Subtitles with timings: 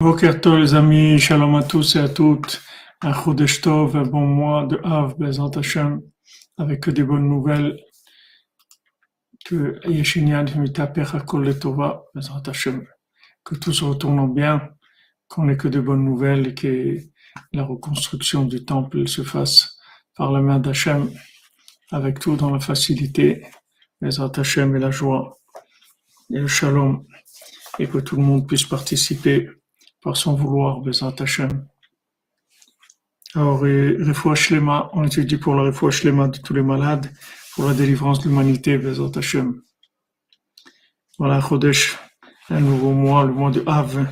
[0.00, 2.62] Boker Tov, les amis, shalom à tous et à toutes.
[3.00, 6.00] Un Chodesh Tov, un bon mois de Av, Bezant Hashem,
[6.56, 7.76] avec que des bonnes nouvelles.
[9.44, 12.86] Que Yeshinyan Mitaper Hakol Letova, Bezant Hashem.
[13.42, 14.68] Que tout se retourne bien,
[15.26, 16.98] qu'on ait que de bonnes nouvelles et que
[17.52, 19.80] la reconstruction du temple se fasse
[20.14, 21.10] par la main d'Hashem,
[21.90, 23.48] avec tout dans la facilité,
[24.00, 25.38] Bezant Hashem et la joie
[26.30, 27.04] et le shalom,
[27.80, 29.48] et que tout le monde puisse participer
[30.08, 31.66] par son vouloir, Bezat Hashem.
[33.34, 37.12] Alors, Refoua Shlema, on étudie pour la Refoua Shlema de tous les malades,
[37.54, 39.60] pour la délivrance de l'humanité, Bezat Hashem.
[41.18, 41.98] Voilà, Chodesh,
[42.48, 44.10] un nouveau mois, le mois de Av.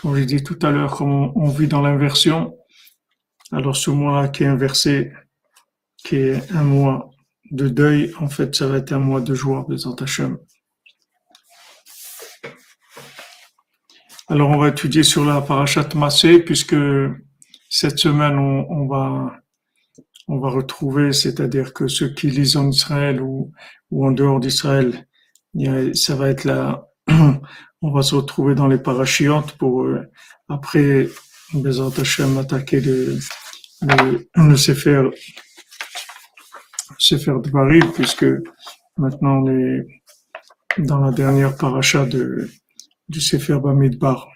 [0.00, 2.56] Comme j'ai dit tout à l'heure, comme on, vit dans l'inversion,
[3.52, 5.12] alors ce mois qui est inversé,
[5.98, 7.10] qui est un mois
[7.50, 10.38] de deuil, en fait, ça va être un mois de joie, Bezat Hashem.
[14.28, 16.74] Alors, on va étudier sur la parachat Massé, puisque
[17.68, 19.32] cette semaine, on, va,
[20.26, 23.52] on va retrouver, c'est-à-dire que ceux qui lisent en Israël ou,
[23.92, 25.06] ou en dehors d'Israël,
[25.94, 30.10] ça va être là, on va se retrouver dans les parachiotes pour, euh,
[30.48, 31.08] après,
[31.54, 33.18] Bezat Hashem, attaquer le,
[33.82, 35.08] le, le Sefer,
[36.98, 38.26] Sefer de Paris, puisque
[38.96, 39.86] maintenant on est
[40.78, 42.50] dans la dernière paracha de,
[43.08, 44.28] du Sefer Bamidbar.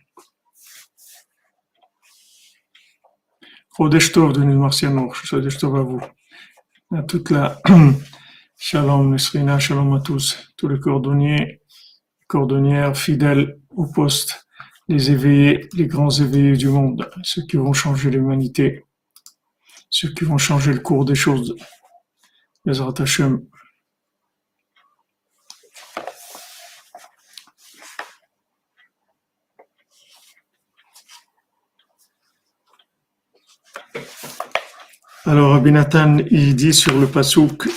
[3.77, 6.01] Chodesh Tov de Marciano, Chodesh Tov à vous.
[6.93, 7.61] À toute la
[8.57, 11.63] Shalom Nesrina, Shalom à tous, tous les cordonniers,
[12.27, 14.47] cordonnières fidèles au poste,
[14.89, 18.85] les éveillés, les grands éveillés du monde, ceux qui vont changer l'humanité,
[19.89, 21.57] ceux qui vont changer le cours des choses.
[22.65, 23.47] Les Hashem.
[35.31, 35.71] Alors, Rabbi
[36.33, 37.69] il dit sur le pasouk,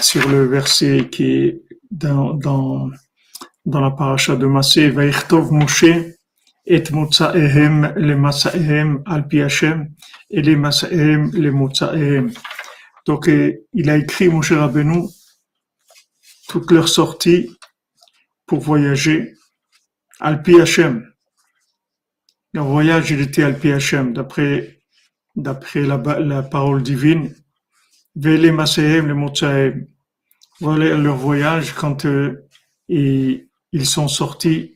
[0.00, 2.88] sur le verset qui est dans, dans,
[3.64, 5.86] dans la paracha de Massé, Vaïchtov Moshe
[6.66, 9.88] et Motsaehem le Masaehem al pi Hashem
[10.30, 12.30] et les Masaehem le Motsaehem.
[13.04, 13.28] Donc,
[13.72, 15.08] il a écrit Moshe Rabbeinu
[16.46, 17.50] toutes leurs sorties
[18.46, 19.34] pour voyager
[20.20, 21.04] al pi Hashem.
[22.52, 24.79] Leur voyage, il était al pi Hashem, d'après
[25.36, 27.34] d'après la, parole divine,
[28.16, 29.86] Vele Masehem le
[30.60, 32.46] Voilà leur voyage quand euh,
[32.88, 34.74] ils, ils, sont sortis,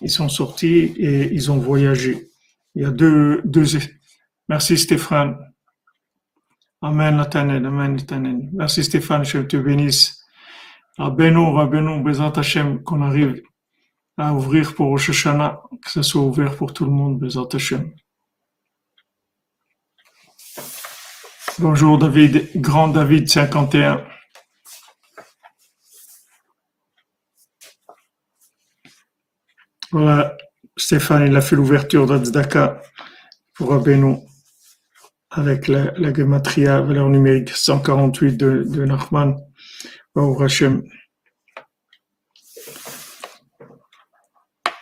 [0.00, 2.28] ils sont sortis et ils ont voyagé.
[2.74, 3.66] Il y a deux, deux,
[4.48, 5.36] merci Stéphane.
[6.82, 8.48] Amen, Nathanael, Amen, Nathanael.
[8.52, 10.24] Merci Stéphane, je te bénisse.
[10.98, 13.42] Rabbeinu, Rabbeinu, Bezat Hashem, qu'on arrive
[14.16, 17.92] à ouvrir pour Rosh que ça soit ouvert pour tout le monde, Bezat Hashem.
[21.58, 24.04] Bonjour David, Grand David 51.
[29.90, 30.36] Voilà,
[30.76, 32.80] Stéphane, il a fait l'ouverture d'Azdaka
[33.52, 34.22] pour Abeno
[35.30, 39.36] avec la, la gematria, valeur numérique 148 de, de Nachman.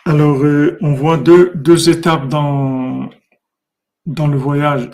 [0.05, 3.09] Alors, euh, on voit deux, étapes dans
[4.05, 4.89] le voyage.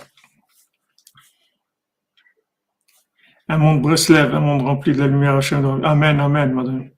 [3.48, 5.40] Un monde Breslev, un monde rempli de la lumière.
[5.84, 6.90] Amen, Amen, Madame,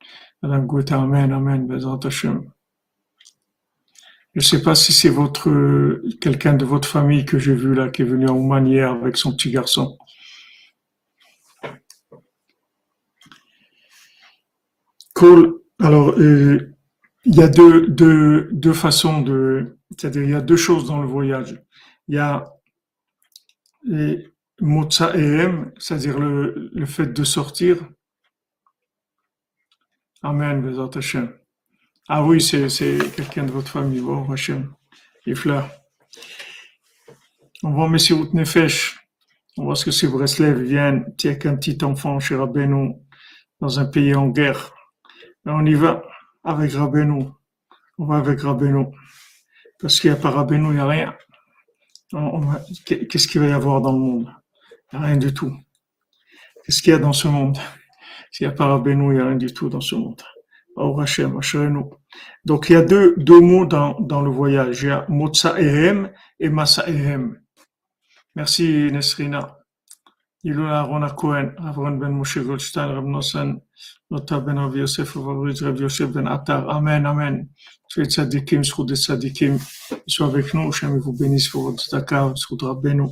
[0.41, 2.49] Madame Gouta, Amen, Amen, Bezrat Hashem.
[4.33, 5.49] Je ne sais pas si c'est votre
[6.21, 9.17] quelqu'un de votre famille que j'ai vu là qui est venu en Oman hier avec
[9.17, 9.97] son petit garçon.
[15.15, 15.61] Cool.
[15.79, 16.75] Alors, euh,
[17.25, 21.01] il y a deux, deux, deux façons de, c'est-à-dire il y a deux choses dans
[21.01, 21.59] le voyage.
[22.07, 22.53] Il y a
[24.59, 27.77] les, Motsa'ehem, c'est-à-dire le, le fait de sortir.
[30.23, 31.33] Amen, Bezat Hashem.
[32.09, 34.73] Ah oui, c'est, c'est quelqu'un de votre famille, bon, Hashem,
[35.35, 35.69] fleurs.
[37.63, 38.97] On voit Messirut Nefesh,
[39.57, 42.93] on voit ce que ces Breslev viennent, avec un petit enfant chez Rabbeinu,
[43.59, 44.73] dans un pays en guerre.
[45.45, 46.03] On y va
[46.43, 47.25] avec Rabbeinu.
[47.97, 48.85] On va avec Rabbeinu.
[49.79, 51.15] Parce qu'il n'y a pas Rabbeinu, il n'y a rien.
[52.85, 54.36] qu'est-ce qu'il va y avoir dans le monde?
[54.91, 55.53] Rien du tout.
[56.63, 57.57] Qu'est-ce qu'il y a dans ce monde?
[58.31, 60.21] S'il n'y a pas Rabbeinu, il n'y a rien du tout dans ce monde.
[62.45, 64.83] Donc il y a deux, deux mots dans, dans le voyage.
[64.83, 67.39] Il y a Motsa Ehem et Masa Ehem.
[68.35, 69.57] Merci Nesrina.
[70.43, 73.59] Ilul Aaron Cohen, Avron ben Moshe Goldstein, Rav Nosson,
[74.11, 76.69] Nota ben Rav Yosef, Fabrice Rav Yosef ben Attar.
[76.69, 77.49] Amen, Amen.
[77.89, 79.57] Tu es tzadikim, sous des tzadikim,
[80.05, 83.07] sois avec nous, Shem vous bénisse pour votre tzedaka, sous Rabbeinu.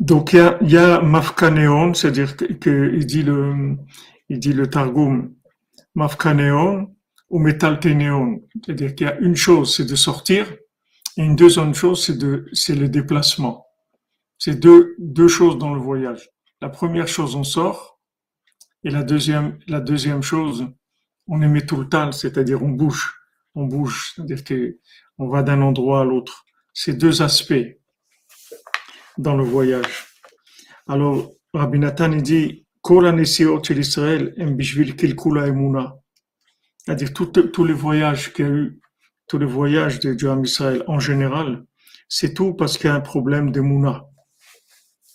[0.00, 0.36] Donc il
[0.70, 3.76] y a, y Mafkaneon, c'est-à-dire que, que, il dit le,
[4.28, 5.34] il dit le Targum,
[5.94, 6.94] Mafkaneon
[7.30, 8.42] ou Metalteneon.
[8.64, 10.52] C'est-à-dire qu'il y a une chose, c'est de sortir,
[11.16, 13.66] et une deuxième chose, c'est de, c'est le déplacement.
[14.38, 16.28] C'est deux, deux choses dans le voyage.
[16.60, 18.00] La première chose, on sort,
[18.82, 20.66] et la deuxième, la deuxième chose,
[21.26, 23.14] on émet tout le temps, c'est-à-dire on bouge,
[23.54, 24.78] on bouge, c'est-à-dire que
[25.18, 26.44] on va d'un endroit à l'autre.
[26.72, 27.78] C'est deux aspects
[29.18, 30.06] dans le voyage.
[30.86, 32.66] Alors, Rabbi Nathan dit,
[36.86, 38.80] c'est-à-dire tous les voyages qu'il y a eu
[39.26, 41.64] tous les voyages de Dieu Israël en général,
[42.08, 44.04] c'est tout parce qu'il y a un problème de mouna.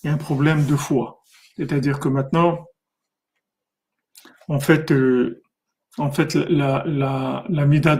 [0.03, 1.21] Il y a un problème de foi.
[1.57, 2.65] C'est-à-dire que maintenant,
[4.47, 5.43] en fait, euh,
[5.97, 7.95] en fait, la, la, la mida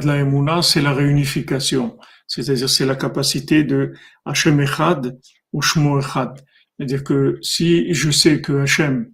[0.64, 1.98] c'est la réunification.
[2.28, 3.94] C'est-à-dire, c'est la capacité de
[4.26, 4.60] Hachem
[5.54, 6.40] ou Shmo Echad.
[6.78, 9.12] C'est-à-dire que si je sais que Hachem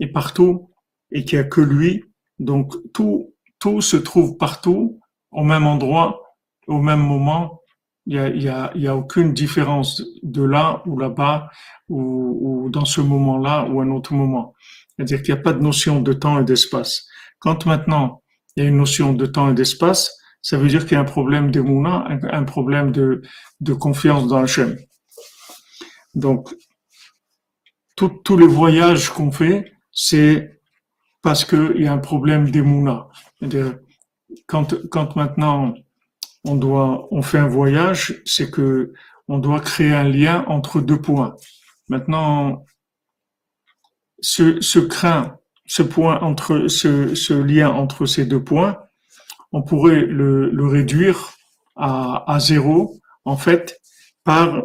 [0.00, 0.70] est partout
[1.12, 2.04] et qu'il n'y a que lui,
[2.38, 5.00] donc tout, tout se trouve partout,
[5.30, 6.20] au même endroit,
[6.66, 7.60] au même moment,
[8.06, 11.50] il y a, y a, y a aucune différence de là ou là-bas
[11.88, 14.54] ou, ou, dans ce moment-là ou un autre moment.
[14.96, 17.06] C'est-à-dire qu'il n'y a pas de notion de temps et d'espace.
[17.38, 18.22] Quand maintenant
[18.56, 21.00] il y a une notion de temps et d'espace, ça veut dire qu'il y a
[21.00, 23.22] un problème un, un problème de,
[23.60, 24.76] de confiance dans Hachem.
[26.14, 26.54] Donc,
[27.96, 30.60] tous les voyages qu'on fait, c'est
[31.22, 33.08] parce qu'il y a un problème d'émouna.
[34.46, 35.74] Quand, quand maintenant
[36.44, 38.92] on doit, on fait un voyage, c'est que
[39.28, 41.34] on doit créer un lien entre deux points.
[41.88, 42.64] Maintenant,
[44.20, 44.78] ce,
[45.82, 48.78] point entre, ce, lien entre ces deux points,
[49.52, 51.32] on pourrait le, le réduire
[51.76, 53.80] à, à zéro, en fait,
[54.24, 54.64] par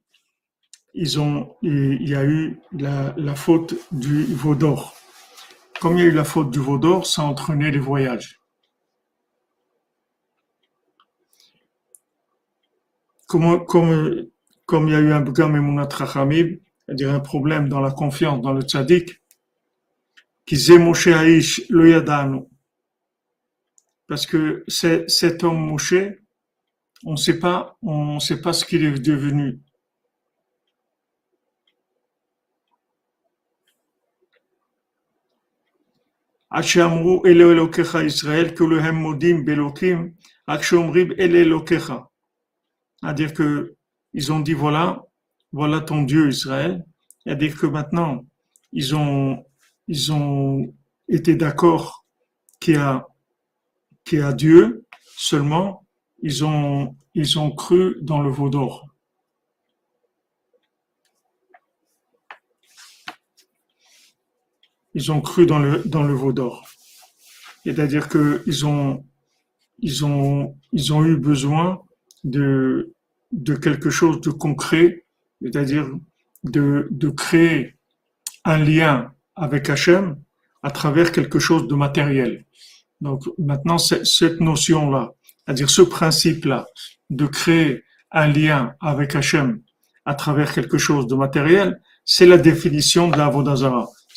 [0.93, 4.95] ils ont, il y a eu la, faute du veau d'or.
[5.79, 8.41] Comme il y a eu la faute du veau d'or, ça a entraîné les voyages.
[13.31, 14.27] comme, comme,
[14.65, 18.51] comme il y a eu un bgam rachamim, c'est-à-dire un problème dans la confiance dans
[18.51, 19.21] le tzaddik,
[20.45, 22.41] qui Moshe Aish le yadanu.
[24.07, 25.93] Parce que cet homme Moshe,
[27.05, 29.61] on ne sait pas, on sait pas ce qu'il est devenu.
[36.51, 40.13] Achamru Elokecha Israël, que le Modim Belokim,
[40.47, 42.09] Akshomrib Elokecha.
[43.01, 43.75] C'est-à-dire que
[44.13, 45.01] ils ont dit voilà,
[45.53, 46.85] voilà ton Dieu Israël.
[47.23, 48.25] C'est-à-dire que maintenant,
[48.73, 49.45] ils ont,
[49.87, 50.73] ils ont
[51.07, 52.05] été d'accord
[52.59, 53.07] qu'il y a,
[54.03, 55.87] qu'il y a Dieu, seulement
[56.21, 58.90] ils ont, ils ont cru dans le veau d'or.
[64.93, 66.67] Ils ont cru dans le, dans le veau d'or.
[67.63, 69.05] C'est-à-dire que ils ont,
[69.79, 71.81] ils ont, ils ont eu besoin
[72.23, 72.93] de,
[73.31, 75.05] de quelque chose de concret,
[75.41, 75.87] c'est-à-dire
[76.43, 77.75] de, de créer
[78.43, 80.17] un lien avec Hachem
[80.63, 82.45] à travers quelque chose de matériel.
[82.99, 85.13] Donc maintenant, cette notion-là,
[85.45, 86.67] c'est-à-dire ce principe-là,
[87.09, 89.61] de créer un lien avec Hachem
[90.05, 93.27] à travers quelque chose de matériel, c'est la définition de la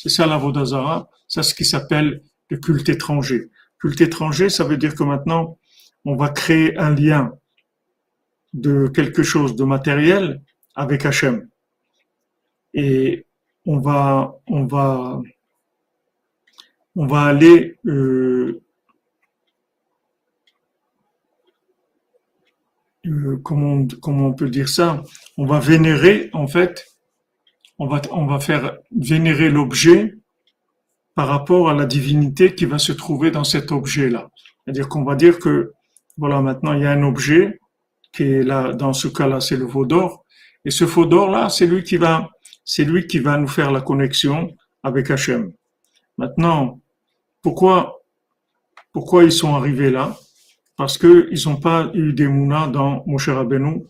[0.05, 2.21] C'est ça la Vodazara, c'est ce qui s'appelle
[2.51, 3.49] le culte étranger.
[3.79, 5.57] Culte étranger, ça veut dire que maintenant,
[6.05, 7.33] on va créer un lien
[8.53, 10.43] de quelque chose de matériel
[10.75, 11.49] avec Hachem.
[12.75, 13.25] Et
[13.65, 15.23] on va, on va,
[16.95, 18.61] on va aller euh,
[23.07, 25.01] euh, comment, comment on peut dire ça?
[25.35, 26.94] On va vénérer, en fait,
[27.77, 30.15] on va, on va faire vénérer l'objet
[31.13, 34.29] par rapport à la divinité qui va se trouver dans cet objet-là.
[34.63, 35.73] C'est-à-dire qu'on va dire que,
[36.17, 37.59] voilà, maintenant il y a un objet,
[38.15, 40.25] qui est là, dans ce cas-là, c'est le veau d'or.
[40.63, 42.29] Et ce faux d'or là, c'est lui qui va,
[42.63, 45.51] c'est lui qui va nous faire la connexion avec Hachem.
[46.17, 46.79] Maintenant,
[47.41, 48.01] pourquoi,
[48.93, 50.17] pourquoi ils sont arrivés là?
[50.77, 53.83] Parce que ils n'ont pas eu des mounas dans Moshe Rabbeinu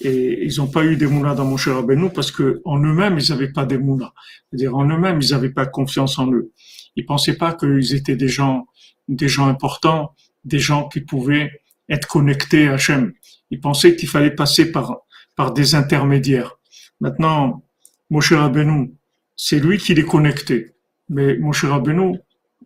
[0.00, 3.30] et ils n'ont pas eu des mounas dans Moshe Rabbeinu parce que en eux-mêmes ils
[3.30, 4.12] n'avaient pas des mounas.
[4.48, 6.52] C'est-à-dire en eux-mêmes ils n'avaient pas confiance en eux.
[6.96, 8.66] Ils pensaient pas qu'ils étaient des gens,
[9.08, 10.14] des gens importants,
[10.44, 11.50] des gens qui pouvaient
[11.88, 13.12] être connectés à Hachem.
[13.50, 15.00] Ils pensaient qu'il fallait passer par
[15.36, 16.58] par des intermédiaires.
[17.00, 17.62] Maintenant,
[18.10, 18.92] Moshe Rabbeinu,
[19.36, 20.74] c'est lui qui les connectait.
[21.08, 22.18] Mais Moshe Rabbeinu,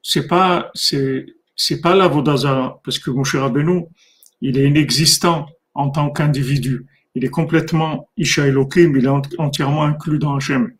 [0.03, 3.85] c'est pas, c'est, c'est pas la Vodazara, parce que Moshe Rabbeinu,
[4.41, 6.87] il est inexistant en tant qu'individu.
[7.15, 10.73] Il est complètement Isha Elohim, il est entièrement inclus dans Hachem.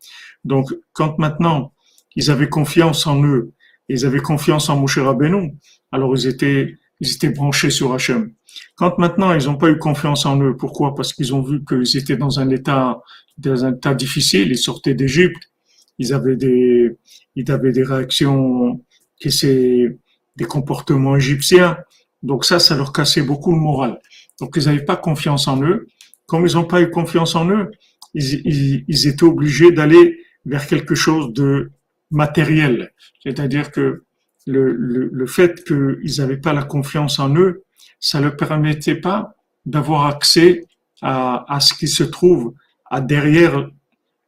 [0.43, 1.73] Donc, quand maintenant,
[2.15, 3.53] ils avaient confiance en eux,
[3.89, 5.55] ils avaient confiance en Moshe Rabbeinu,
[5.91, 8.33] alors ils étaient, ils étaient branchés sur Hachem.
[8.75, 10.95] Quand maintenant ils n'ont pas eu confiance en eux, pourquoi?
[10.95, 13.01] Parce qu'ils ont vu qu'ils étaient dans un état,
[13.37, 15.51] dans un état difficile, ils sortaient d'Égypte,
[15.97, 16.97] ils avaient des,
[17.35, 18.81] ils avaient des réactions
[19.19, 19.97] qui c'est
[20.35, 21.77] des comportements égyptiens.
[22.23, 23.99] Donc ça, ça leur cassait beaucoup le moral.
[24.39, 25.87] Donc ils n'avaient pas confiance en eux.
[26.25, 27.71] Comme ils n'ont pas eu confiance en eux,
[28.13, 31.71] ils, étaient obligés d'aller vers quelque chose de
[32.11, 32.91] matériel.
[33.23, 34.03] C'est-à-dire que
[34.47, 37.63] le, fait qu'ils n'avaient pas la confiance en eux,
[37.99, 40.65] ça ne leur permettait pas d'avoir accès
[41.01, 42.53] à, ce qui se trouve
[42.89, 43.69] à derrière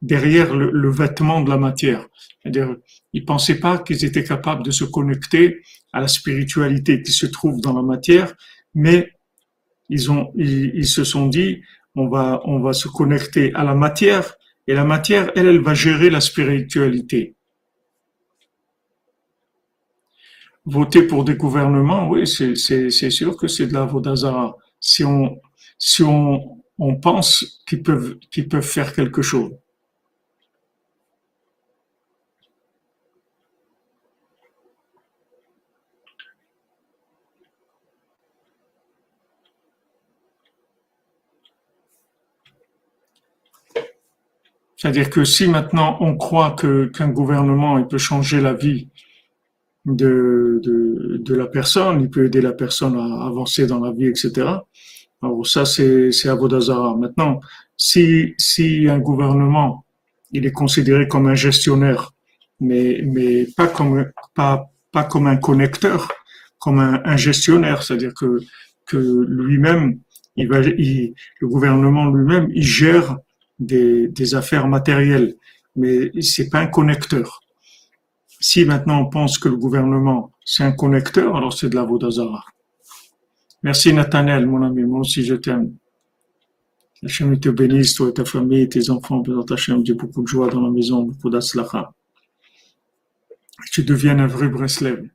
[0.02, 2.06] le, vêtement de la matière.
[2.42, 2.76] C'est-à-dire,
[3.12, 5.60] ils pensaient pas qu'ils étaient capables de se connecter
[5.92, 8.34] à la spiritualité qui se trouve dans la matière,
[8.74, 9.12] mais
[9.88, 11.62] ils ont, ils, se sont dit,
[11.98, 14.34] on va, se connecter à la matière
[14.66, 17.34] et la matière, elle, elle va gérer la spiritualité.
[20.64, 24.56] Voter pour des gouvernements, oui, c'est sûr que c'est de la Vodazara.
[24.78, 25.40] Si on,
[27.00, 29.52] pense qu'ils peuvent faire quelque chose.
[44.78, 48.88] C'est-à-dire que si maintenant on croit que qu'un gouvernement il peut changer la vie
[49.84, 54.06] de, de, de, la personne, il peut aider la personne à avancer dans la vie,
[54.06, 54.30] etc.
[55.20, 56.96] Alors ça c'est c'est Avodazara.
[56.96, 57.40] Maintenant,
[57.76, 59.84] si si un gouvernement
[60.30, 62.12] il est considéré comme un gestionnaire,
[62.60, 66.08] mais mais pas comme pas pas comme un connecteur,
[66.60, 68.38] comme un, un gestionnaire, c'est-à-dire que
[68.86, 69.98] que lui-même
[70.36, 73.16] il va il, le gouvernement lui-même il gère
[73.58, 75.34] des, affaires matérielles,
[75.76, 77.40] mais c'est pas un connecteur.
[78.40, 82.44] Si maintenant on pense que le gouvernement c'est un connecteur, alors c'est de la Vodazara.
[83.62, 85.74] Merci Nathanaël, mon ami, moi aussi je t'aime.
[87.04, 90.48] Hachem te bénisse, toi et ta famille, tes enfants, ta Hachem, Dieu, beaucoup de joie
[90.48, 91.92] dans la maison, beaucoup d'aslacha.
[93.72, 95.08] Tu deviennes un vrai Breslev.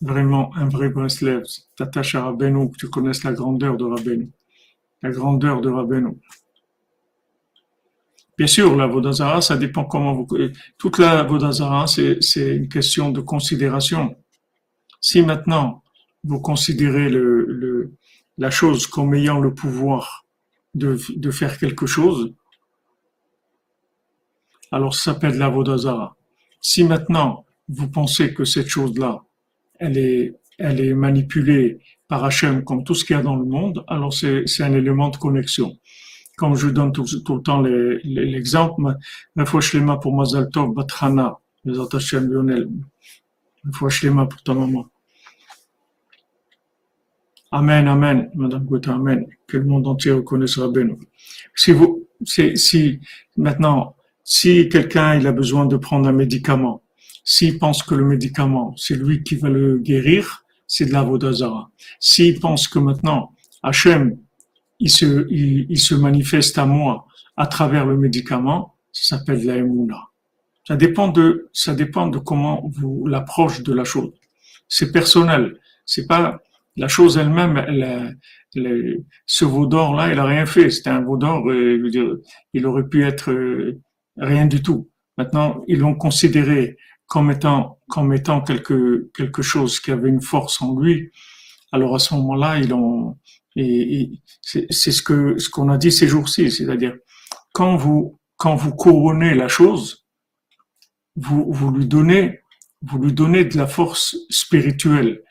[0.00, 1.44] Vraiment un vrai Breslev.
[1.76, 4.30] T'attaches à Rabbeinu, que tu connaisses la grandeur de Rabbeinu.
[5.02, 6.18] La grandeur de Rabbeinu.
[8.38, 10.28] Bien sûr, la Vodazara, ça dépend comment vous...
[10.78, 14.14] Toute la Vodazara, c'est une question de considération.
[15.00, 15.82] Si maintenant,
[16.22, 17.94] vous considérez le, le,
[18.38, 20.24] la chose comme ayant le pouvoir
[20.74, 22.32] de, de faire quelque chose,
[24.70, 26.16] alors ça s'appelle la Vodazara.
[26.60, 29.24] Si maintenant, vous pensez que cette chose-là,
[29.80, 33.44] elle est, elle est manipulée par Hachem comme tout ce qu'il y a dans le
[33.44, 35.76] monde, alors c'est un élément de connexion
[36.38, 38.96] comme je donne tout, le temps l'exemple,
[39.34, 42.68] la fois Shlema pour Mazal Tov, Batrana, les attachés Lionel,
[43.64, 44.86] la fois Shlema pour ta maman.
[47.50, 49.26] Amen, amen, Madame Gouta, amen.
[49.46, 50.96] Que le monde entier reconnaisse Rabbeinu.
[51.54, 53.00] Si vous, si,
[53.36, 56.82] maintenant, si quelqu'un, il a besoin de prendre un médicament,
[57.24, 61.70] s'il pense que le médicament, c'est lui qui va le guérir, c'est de la Vodazara.
[61.98, 64.18] S'il pense que maintenant, Hachem,
[64.80, 67.06] il se, il, se manifeste à moi
[67.36, 70.08] à travers le médicament, ça s'appelle la émouna.
[70.66, 74.12] Ça dépend de, ça dépend de comment vous l'approche de la chose.
[74.68, 75.58] C'est personnel.
[75.86, 76.40] C'est pas
[76.76, 77.56] la chose elle-même.
[77.56, 78.16] Elle,
[79.26, 80.70] ce veau d'or là, il a rien fait.
[80.70, 81.48] C'était un veau d'or.
[81.48, 83.80] Euh, il aurait pu être euh,
[84.16, 84.88] rien du tout.
[85.16, 90.60] Maintenant, ils l'ont considéré comme étant, comme étant quelque quelque chose qui avait une force
[90.60, 91.10] en lui.
[91.72, 93.16] Alors à ce moment-là, ils ont
[93.58, 94.10] et,
[94.42, 96.94] c'est ce que ce qu'on a dit ces jours-ci, c'est-à-dire
[97.52, 100.06] quand vous quand vous couronnez la chose,
[101.16, 102.40] vous vous lui donnez
[102.82, 105.22] vous lui donnez de la force spirituelle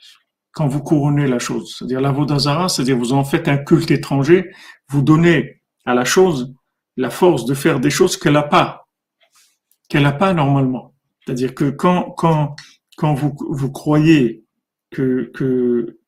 [0.51, 1.75] quand vous couronnez la chose.
[1.77, 4.51] C'est-à-dire la vodazara, c'est-à-dire vous en faites un culte étranger,
[4.89, 6.53] vous donnez à la chose
[6.97, 8.87] la force de faire des choses qu'elle n'a pas,
[9.87, 10.95] qu'elle n'a pas normalement.
[11.23, 12.55] C'est-à-dire que quand, quand,
[12.97, 14.45] quand vous, vous croyez
[14.91, 15.99] que, que,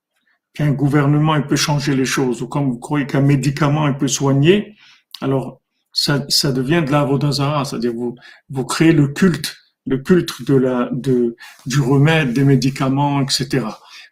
[0.53, 4.07] qu'un gouvernement il peut changer les choses, ou quand vous croyez qu'un médicament il peut
[4.07, 4.75] soigner,
[5.21, 8.15] alors ça, ça devient de la vodazara, c'est-à-dire vous,
[8.49, 13.65] vous créez le culte, le culte de la, de, du remède, des médicaments, etc.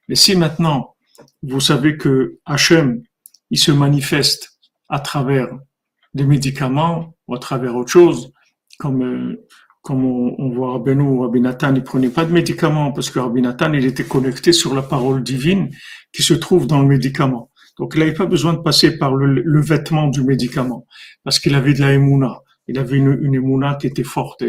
[0.08, 0.96] Mais si maintenant
[1.44, 3.04] vous savez que Hachem,
[3.50, 5.50] il se manifeste à travers
[6.14, 8.32] des médicaments ou à travers autre chose,
[8.80, 9.48] comme euh,
[9.88, 13.20] comme on, on voit Rabbeinu ou Rabbi Nathan, il prenait pas de médicaments parce que
[13.20, 15.70] Rabbi Nathan, il était connecté sur la parole divine
[16.12, 17.52] qui se trouve dans le médicament.
[17.80, 20.86] Donc il n'avait pas besoin de passer par le, le vêtement du médicament
[21.24, 22.42] parce qu'il avait de la émouna.
[22.68, 24.44] Il avait une, une émouna qui était forte,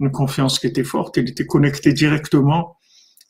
[0.00, 1.16] une confiance qui était forte.
[1.16, 2.76] Il était connecté directement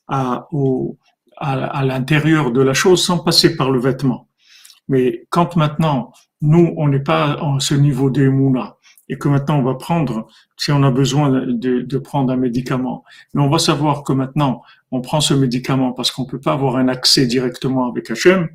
[0.08, 0.96] à, au,
[1.36, 4.30] à, à l'intérieur de la chose sans passer par le vêtement.
[4.88, 8.78] Mais quand maintenant, nous, on n'est pas à ce niveau d'émouna,
[9.08, 13.04] et que maintenant on va prendre, si on a besoin de, de, prendre un médicament,
[13.34, 16.76] mais on va savoir que maintenant on prend ce médicament parce qu'on peut pas avoir
[16.76, 18.48] un accès directement avec Hachem,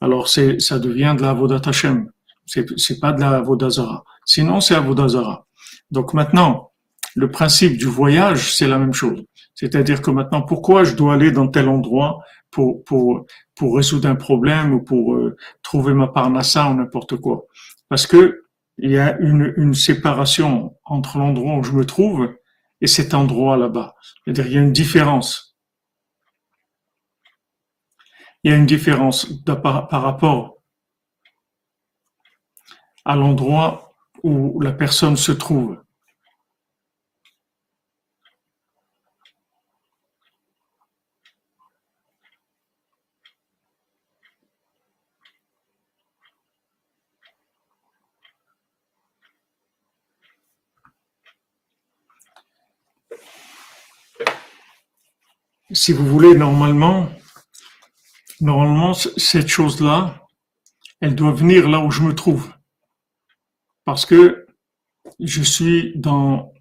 [0.00, 2.10] alors c'est, ça devient de la Vodat Hachem.
[2.46, 4.04] C'est, c'est pas de la Vodazara.
[4.24, 5.46] Sinon, c'est Avodazara.
[5.90, 6.72] Donc maintenant,
[7.14, 9.24] le principe du voyage, c'est la même chose.
[9.54, 14.14] C'est-à-dire que maintenant, pourquoi je dois aller dans tel endroit pour, pour, pour résoudre un
[14.14, 17.44] problème ou pour euh, trouver ma parnassa ou n'importe quoi?
[17.88, 18.41] Parce que
[18.78, 22.34] il y a une, séparation entre l'endroit où je me trouve
[22.80, 23.94] et cet endroit là-bas.
[24.24, 25.56] C'est-à-dire, il y a une différence.
[28.42, 30.62] Il y a une différence par rapport
[33.04, 35.80] à l'endroit où la personne se trouve.
[55.72, 57.08] Si vous voulez, normalement,
[58.40, 60.26] normalement, cette chose-là,
[61.00, 62.52] elle doit venir là où je me trouve.
[63.84, 64.46] Parce que
[65.18, 66.52] je suis dans,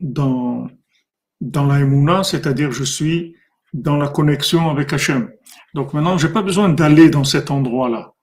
[1.39, 3.35] la Emouna, c'est-à-dire je suis
[3.73, 5.31] dans la connexion avec Hachem.
[5.73, 8.13] Donc maintenant, j'ai pas besoin d'aller dans cet endroit-là.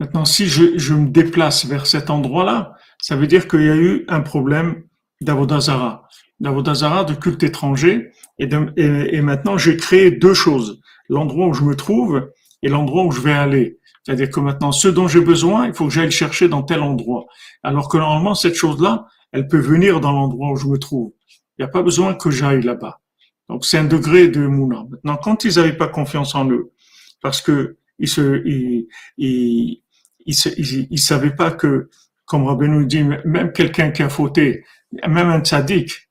[0.00, 3.76] Maintenant, si je, je me déplace vers cet endroit-là, ça veut dire qu'il y a
[3.76, 4.84] eu un problème
[5.20, 6.08] d'Avodazara
[6.40, 10.80] d'Avodazara, de culte étranger, et, et, maintenant j'ai créé deux choses.
[11.08, 12.30] L'endroit où je me trouve
[12.62, 13.78] et l'endroit où je vais aller.
[14.04, 17.26] C'est-à-dire que maintenant, ce dont j'ai besoin, il faut que j'aille chercher dans tel endroit.
[17.62, 21.12] Alors que normalement, cette chose-là, elle peut venir dans l'endroit où je me trouve.
[21.58, 23.00] Il n'y a pas besoin que j'aille là-bas.
[23.48, 24.84] Donc c'est un degré de Mouna.
[24.90, 26.72] Maintenant, quand ils n'avaient pas confiance en eux,
[27.20, 29.82] parce que ils se, ils, ils,
[30.24, 31.90] ils, ils, savaient pas que,
[32.26, 34.64] comme Rabbi nous dit, même quelqu'un qui a fauté,
[35.06, 36.08] même un tzaddik,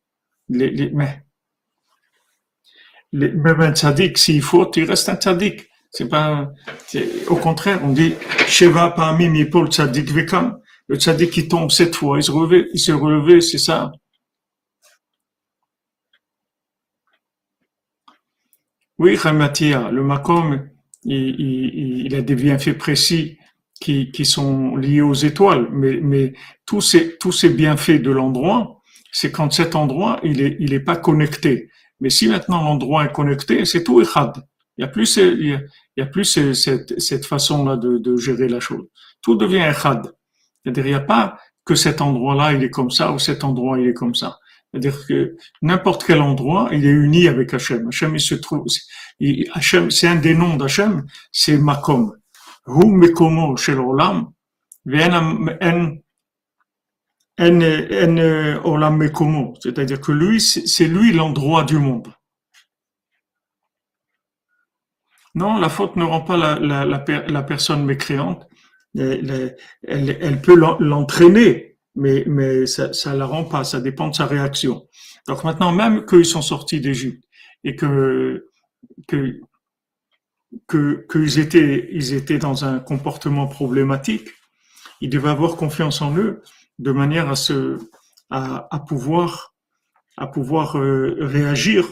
[0.50, 1.24] les, les, mais,
[3.14, 5.68] même un tzaddik, s'il faut, il reste un tzaddik.
[5.92, 6.52] C'est pas,
[7.28, 8.14] au contraire, on dit,
[8.48, 10.60] Sheva parmi tzaddik vekam.
[10.88, 13.92] Le tzaddik qui tombe cette fois, il se relevé, il s'est relevé, c'est ça.
[19.00, 20.70] Oui, Khamatia, le makom,
[21.04, 23.38] il, a des bienfaits précis
[23.80, 26.34] qui, qui sont liés aux étoiles, mais, mais
[26.66, 30.80] tous ces, tous ces bienfaits de l'endroit, c'est quand cet endroit, il est, il est
[30.80, 31.70] pas connecté.
[32.00, 34.34] Mais si maintenant l'endroit est connecté, c'est tout echad.
[34.78, 38.60] Il y a plus, il y a, plus cette, cette façon-là de, de, gérer la
[38.60, 38.86] chose.
[39.22, 40.14] Tout devient echad.
[40.64, 43.80] C'est-à-dire, il n'y a pas que cet endroit-là, il est comme ça, ou cet endroit,
[43.80, 44.40] il est comme ça.
[44.72, 47.88] C'est-à-dire que n'importe quel endroit, il est uni avec Hachem.
[47.88, 48.66] Hachem, il se trouve,
[49.54, 52.14] Hachem, c'est un des noms d'Hachem, c'est Makom.
[52.68, 54.32] Hu Mekomo Shel Olam,
[59.62, 62.12] c'est-à-dire que lui, c'est lui l'endroit du monde.
[65.36, 68.48] Non, la faute ne rend pas la, la, la, personne mécréante.
[68.98, 74.26] Elle, elle, peut l'entraîner, mais, mais ça ne la rend pas, ça dépend de sa
[74.26, 74.88] réaction.
[75.28, 77.24] Donc maintenant, même qu'ils sont sortis d'Égypte
[77.64, 78.48] et que,
[79.08, 79.40] que,
[81.12, 84.30] qu'ils étaient, ils étaient dans un comportement problématique,
[85.02, 86.42] ils devaient avoir confiance en eux
[86.80, 87.78] de manière à se,
[88.30, 89.56] à, pouvoir,
[90.18, 91.86] à pouvoir euh, réagir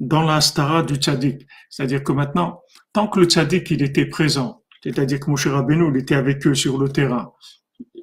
[0.00, 1.46] dans la stara du tzaddik.
[1.70, 5.96] C'est-à-dire que maintenant, tant que le tzaddik il était présent, c'est-à-dire que Moshe Rabbeinu il
[5.96, 7.32] était avec eux sur le terrain,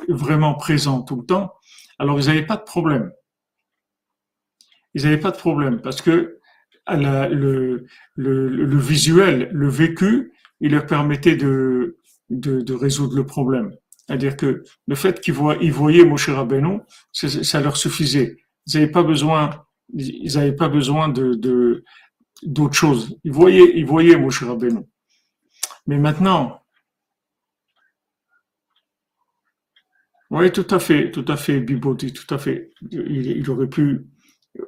[0.07, 1.53] vraiment présent tout le temps,
[1.97, 3.11] alors ils n'avaient pas de problème.
[4.93, 6.39] Ils n'avaient pas de problème parce que
[6.87, 11.97] le, le, visuel, le vécu, il leur permettait de,
[12.29, 13.75] de résoudre le problème.
[14.09, 16.79] C'est-à-dire que le fait qu'ils voyaient Moshe Rabbeinu,
[17.13, 18.37] ça leur suffisait.
[18.65, 21.83] Ils n'avaient pas besoin, ils n'avaient pas besoin de, de
[22.41, 23.19] d'autre chose.
[23.23, 24.79] Ils voyaient, ils voyaient Moshe Rabbeinu.
[25.85, 26.59] Mais maintenant,
[30.31, 32.71] oui, tout à fait, tout à fait, Biboti, tout à fait.
[32.89, 34.07] Il, aurait pu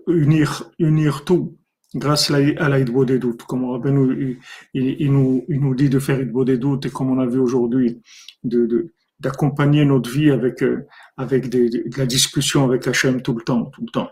[0.05, 1.57] unir, unir tout
[1.95, 3.41] grâce à l'Aïdbo des doutes.
[3.41, 4.39] Comme Rabbeinu,
[4.75, 7.39] il, il, nous, il nous dit de faire des doutes et comme on a vu
[7.39, 8.03] aujourd'hui,
[8.43, 13.65] de, d'accompagner notre vie avec, euh, avec de la discussion avec Hachem tout le temps,
[13.65, 14.09] tout le temps.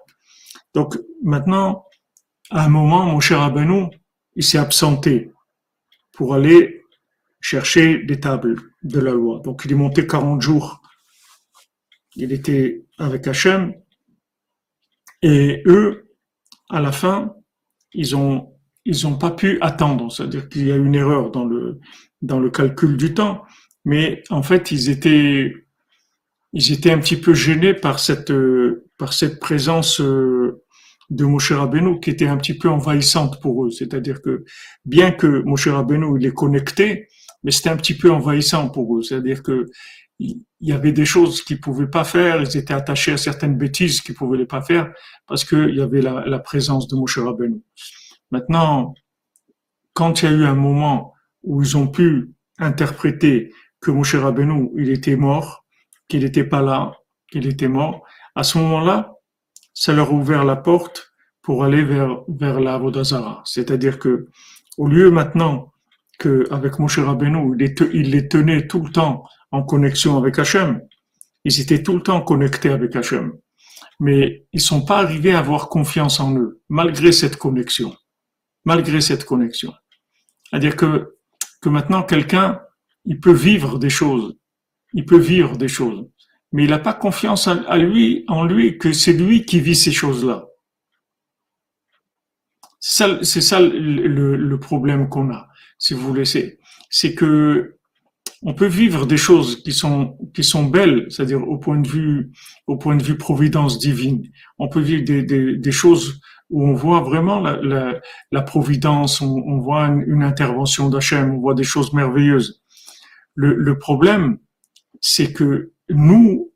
[0.73, 1.85] Donc maintenant,
[2.51, 3.87] à un moment, mon cher Rabbeinu,
[4.35, 5.31] il s'est absenté
[6.11, 6.83] pour aller
[7.41, 9.41] chercher des tables de la loi.
[9.43, 10.81] Donc il est monté 40 jours.
[12.15, 13.73] Il était avec Hachem.
[15.21, 16.09] Et eux,
[16.69, 17.33] à la fin,
[17.93, 18.53] ils ont
[18.85, 20.11] ils ont pas pu attendre.
[20.11, 21.79] C'est-à-dire qu'il y a une erreur dans le
[22.21, 23.43] dans le calcul du temps.
[23.85, 25.53] Mais en fait, ils étaient
[26.53, 28.33] ils étaient un petit peu gênés par cette
[28.97, 30.63] par cette présence euh,
[31.09, 33.71] de Moshe Rabbeinu qui était un petit peu envahissante pour eux.
[33.71, 34.45] C'est-à-dire que
[34.85, 37.07] bien que Moshe Rabbeinu il est connecté,
[37.43, 39.01] mais c'était un petit peu envahissant pour eux.
[39.01, 39.65] C'est-à-dire que
[40.19, 44.01] il y avait des choses qu'ils pouvaient pas faire, ils étaient attachés à certaines bêtises
[44.01, 44.91] qu'ils pouvaient pas faire
[45.27, 47.61] parce qu'il y avait la, la, présence de Moshe Rabbeinu.
[48.29, 48.93] Maintenant,
[49.93, 51.13] quand il y a eu un moment
[51.43, 55.65] où ils ont pu interpréter que Moshe Rabbeinu, il était mort,
[56.07, 56.93] qu'il n'était pas là,
[57.31, 58.03] qu'il était mort,
[58.35, 59.13] à ce moment-là,
[59.73, 63.41] ça leur a ouvert la porte pour aller vers, vers la Vodazara.
[63.45, 64.27] C'est-à-dire que,
[64.77, 65.71] au lieu maintenant
[66.19, 70.81] qu'avec Moshe Rabbeinu, il, il les tenait tout le temps en connexion avec Hachem,
[71.45, 73.33] ils étaient tout le temps connectés avec Hachem.
[73.99, 77.95] Mais ils sont pas arrivés à avoir confiance en eux, malgré cette connexion.
[78.65, 79.73] Malgré cette connexion.
[80.43, 81.17] C'est-à-dire que,
[81.61, 82.61] que maintenant quelqu'un,
[83.05, 84.37] il peut vivre des choses.
[84.93, 86.05] Il peut vivre des choses
[86.51, 89.91] mais il n'a pas confiance à lui, en lui, que c'est lui qui vit ces
[89.91, 90.47] choses-là.
[92.79, 96.23] C'est ça, le, problème qu'on a, si vous voulez.
[96.25, 97.75] C'est que
[98.41, 102.31] on peut vivre des choses qui sont qui sont belles, c'est-à-dire au point de vue
[102.67, 104.23] au point de vue providence divine.
[104.59, 109.87] On peut vivre des, des, choses où on voit vraiment la providence, on, on, voit
[109.87, 112.58] une, intervention d'Hachem, on voit des choses merveilleuses.
[113.41, 114.37] Le, problème,
[114.99, 116.51] c'est que nous,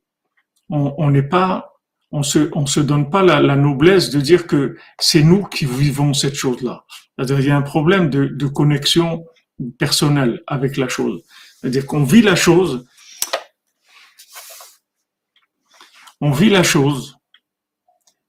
[0.69, 1.79] on n'est pas,
[2.11, 6.13] on se, on se donne pas la, noblesse de dire que c'est nous qui vivons
[6.13, 6.83] cette chose-là.
[7.15, 9.25] C'est-à-dire il y a un problème de, connexion
[9.79, 11.23] personnelle avec la chose.
[11.55, 12.85] C'est-à-dire qu'on vit la chose,
[16.19, 17.17] on vit la chose,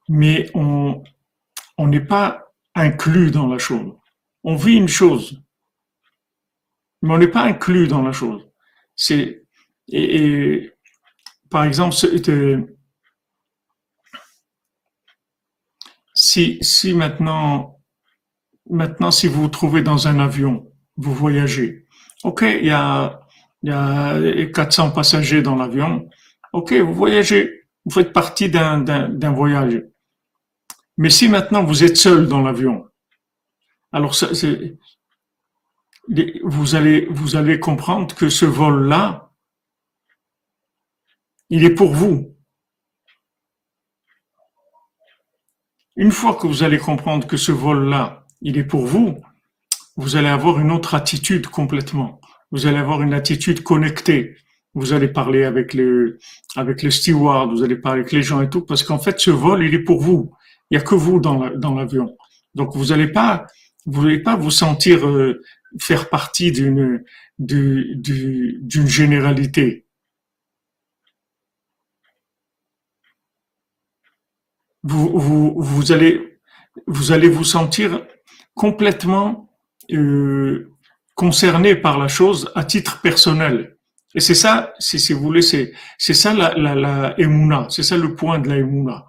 [0.08, 1.02] mais on
[1.78, 3.94] n'est pas inclus dans la chose.
[4.44, 5.42] On vit une chose,
[7.04, 8.48] mais on n'est pas inclus dans la chose.
[11.50, 11.94] Par exemple,
[16.14, 17.78] si, maintenant,
[19.10, 21.84] si vous vous trouvez dans un avion, vous voyagez,
[22.22, 23.20] ok, il y a,
[23.62, 26.08] il y a 400 passagers dans l'avion,
[26.54, 29.82] ok, vous voyagez, vous faites partie d'un, d'un, voyage.
[30.96, 32.86] Mais si maintenant vous êtes seul dans l'avion,
[33.92, 34.78] alors c'est,
[36.42, 39.32] vous allez, vous allez comprendre que ce vol-là,
[41.50, 42.34] il est pour vous.
[45.96, 49.22] Une fois que vous allez comprendre que ce vol-là, il est pour vous,
[49.96, 52.20] vous allez avoir une autre attitude complètement.
[52.50, 54.36] Vous allez avoir une attitude connectée.
[54.74, 56.18] Vous allez parler avec le,
[56.56, 59.30] avec le steward, vous allez parler avec les gens et tout, parce qu'en fait, ce
[59.30, 60.32] vol, il est pour vous.
[60.70, 62.16] Il n'y a que vous dans, l'avion.
[62.56, 63.46] Donc, vous n'allez pas,
[63.86, 65.40] vous n'allez pas vous sentir euh,
[65.80, 67.04] faire partie d'une,
[67.38, 69.84] d'une généralité.
[74.84, 76.38] vous, vous, vous, allez,
[76.87, 78.06] vous allez vous sentir
[78.54, 79.50] complètement
[79.90, 80.70] euh,
[81.14, 83.78] concerné par la chose à titre personnel.
[84.14, 88.14] Et c'est ça, si, vous voulez, c'est, ça la, la, la émouna, c'est ça le
[88.14, 89.06] point de la émouna.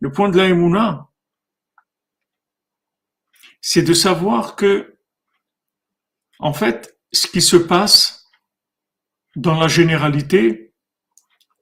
[0.00, 1.08] Le point de la émouna,
[3.62, 4.95] c'est de savoir que,
[6.38, 8.26] en fait, ce qui se passe
[9.34, 10.72] dans la généralité,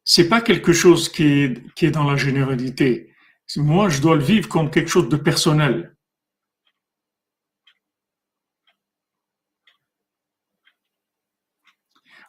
[0.04, 3.14] c'est pas quelque chose qui est, dans la généralité
[3.56, 5.96] moi, je dois le vivre comme quelque chose de personnel.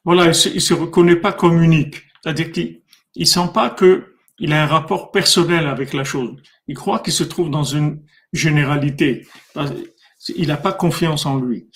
[0.03, 2.03] Voilà, il se, se reconnaît pas comme unique.
[2.21, 2.81] C'est-à-dire qu'il
[3.15, 6.35] ne sent pas qu'il a un rapport personnel avec la chose.
[6.67, 9.27] Il croit qu'il se trouve dans une généralité.
[10.35, 11.69] Il n'a pas confiance en lui.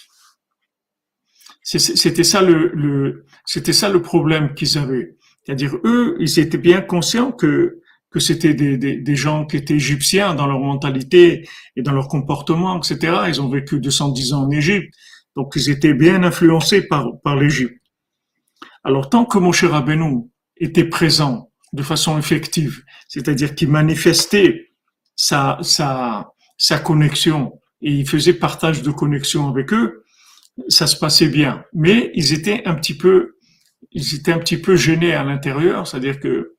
[1.62, 5.18] C'était ça le, le c'était ça le problème qu'ils avaient.
[5.44, 7.80] C'est-à-dire eux, ils étaient bien conscients que
[8.12, 12.08] que c'était des, des, des, gens qui étaient égyptiens dans leur mentalité et dans leur
[12.08, 13.20] comportement, etc.
[13.28, 14.92] Ils ont vécu 210 ans en Égypte,
[15.36, 17.80] donc ils étaient bien influencés par, par l'Égypte.
[18.84, 20.24] Alors tant que Moshe Rabbeinu
[20.58, 24.72] était présent de façon effective, c'est-à-dire qu'il manifestait
[25.16, 30.04] sa, sa, sa connexion et il faisait partage de connexion avec eux,
[30.68, 31.64] ça se passait bien.
[31.74, 33.38] Mais ils étaient un petit peu,
[33.92, 36.56] ils étaient un petit peu gênés à l'intérieur, c'est-à-dire que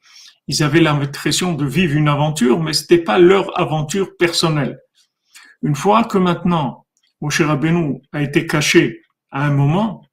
[0.47, 4.81] ils avaient l'impression de vivre une aventure, mais c'était pas leur aventure personnelle.
[5.63, 6.87] Une fois que maintenant,
[7.21, 10.05] Moshe Rabbeinu a été caché à un moment,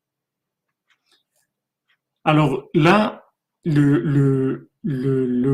[2.24, 3.24] alors là,
[3.64, 4.68] le,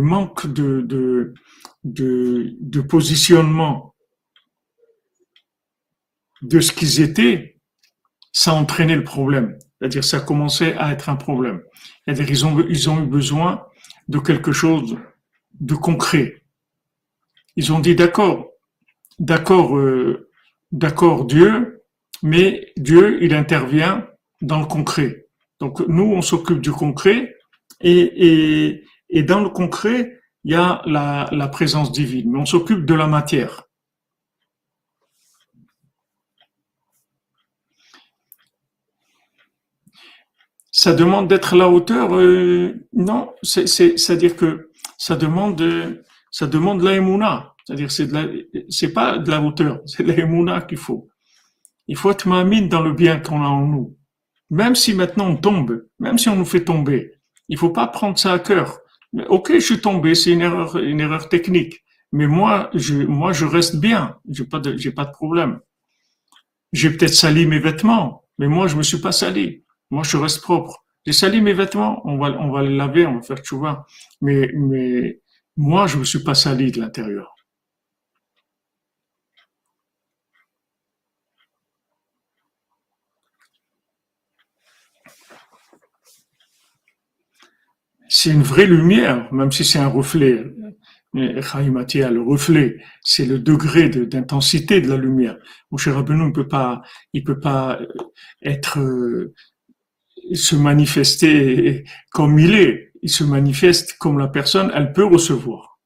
[0.02, 1.34] manque de
[2.89, 3.93] positionnement
[6.41, 7.53] de ce qu'ils étaient,
[8.34, 9.58] ça a entraîné le problème.
[9.80, 11.62] C'est-à-dire, ça a commencé à être un problème.
[12.04, 13.65] C'est-à-dire, ils ont, ils ont eu besoin
[14.10, 14.98] de quelque chose
[15.62, 16.43] de concret.
[17.56, 18.48] Ils ont dit d'accord,
[19.19, 20.30] d'accord, euh,
[20.72, 21.84] d'accord Dieu,
[22.24, 24.08] mais Dieu, il intervient
[24.41, 25.28] dans le concret.
[25.60, 27.36] Donc nous, on s'occupe du concret
[27.82, 32.46] et, et, et, dans le concret, il y a la, la présence divine, mais on
[32.46, 33.63] s'occupe de la matière.
[40.74, 42.16] Ça demande d'être la hauteur.
[42.16, 45.64] Euh, non, c'est-à-dire que ça demande,
[46.32, 46.96] ça demande la
[47.66, 48.10] C'est-à-dire c'est
[48.70, 51.08] c'est pas de la hauteur, c'est la qu'il faut.
[51.88, 53.96] Il faut être mamine dans le bien qu'on a en nous.
[54.50, 57.14] Même si maintenant on tombe, même si on nous fait tomber,
[57.50, 58.80] il faut pas prendre ça à cœur.
[59.30, 61.84] Ok, je suis tombé, c'est une erreur, une erreur technique.
[62.12, 64.18] Mais moi, je, moi, je reste bien.
[64.30, 65.60] J'ai pas j'ai pas de problème.
[66.72, 69.62] J'ai peut-être sali mes vêtements, mais moi, je me suis pas sali.
[69.94, 70.84] Moi, je reste propre.
[71.06, 73.86] J'ai sali mes vêtements, on va, on les laver, on va faire vois.
[74.22, 75.22] Mais, mais
[75.56, 77.36] moi, je ne me suis pas sali de l'intérieur.
[88.10, 90.44] C'est une vraie lumière, même si c'est un reflet.
[91.14, 95.38] Le reflet, c'est le degré d'intensité de, la lumière.
[95.70, 96.48] Mon cher Rabbeinu ne peut
[97.24, 97.80] peut pas
[98.42, 98.80] être
[100.34, 102.92] se manifester comme il est.
[103.02, 105.80] Il se manifeste comme la personne, elle peut recevoir.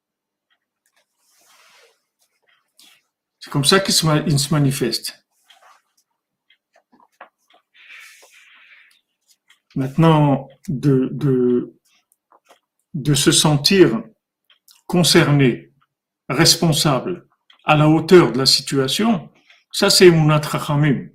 [3.39, 5.25] C'est comme ça qu'il se, manifeste.
[9.75, 11.73] Maintenant, de, de,
[12.93, 14.03] de se sentir
[14.85, 15.71] concerné,
[16.29, 17.27] responsable,
[17.63, 19.29] à la hauteur de la situation,
[19.71, 21.09] ça c'est mon atrachamim.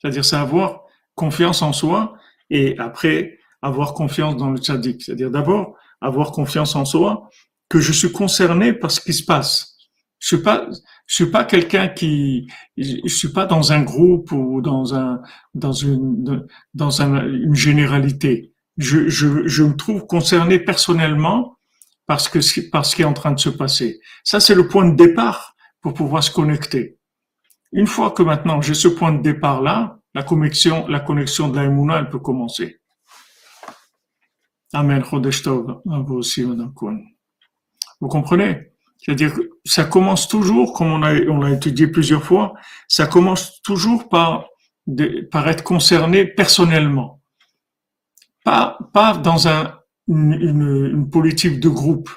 [0.00, 2.17] C'est-à-dire, c'est avoir confiance en soi
[2.50, 5.02] et après avoir confiance dans le tzaddik.
[5.02, 7.28] C'est-à-dire d'abord avoir confiance en soi,
[7.68, 9.76] que je suis concerné par ce qui se passe.
[10.20, 10.68] Je suis pas,
[11.06, 15.20] je suis pas quelqu'un qui, je suis pas dans un groupe ou dans un,
[15.54, 18.52] dans une, dans un, une généralité.
[18.76, 21.58] Je, je, je me trouve concerné personnellement
[22.06, 24.00] parce que, par ce qui est en train de se passer.
[24.24, 26.98] Ça, c'est le point de départ pour pouvoir se connecter.
[27.72, 31.54] Une fois que maintenant j'ai ce point de départ là, la connexion, la connexion de
[31.54, 32.80] la elle peut commencer.
[34.72, 35.00] Amen.
[35.04, 36.74] Vous aussi, Madame
[38.00, 38.72] Vous comprenez?
[38.96, 42.54] C'est-à-dire que ça commence toujours, comme on a, on l'a étudié plusieurs fois,
[42.88, 44.48] ça commence toujours par,
[45.46, 47.22] être concerné personnellement.
[48.42, 49.78] Pas, pas dans un,
[50.08, 52.10] une, une politique de groupe.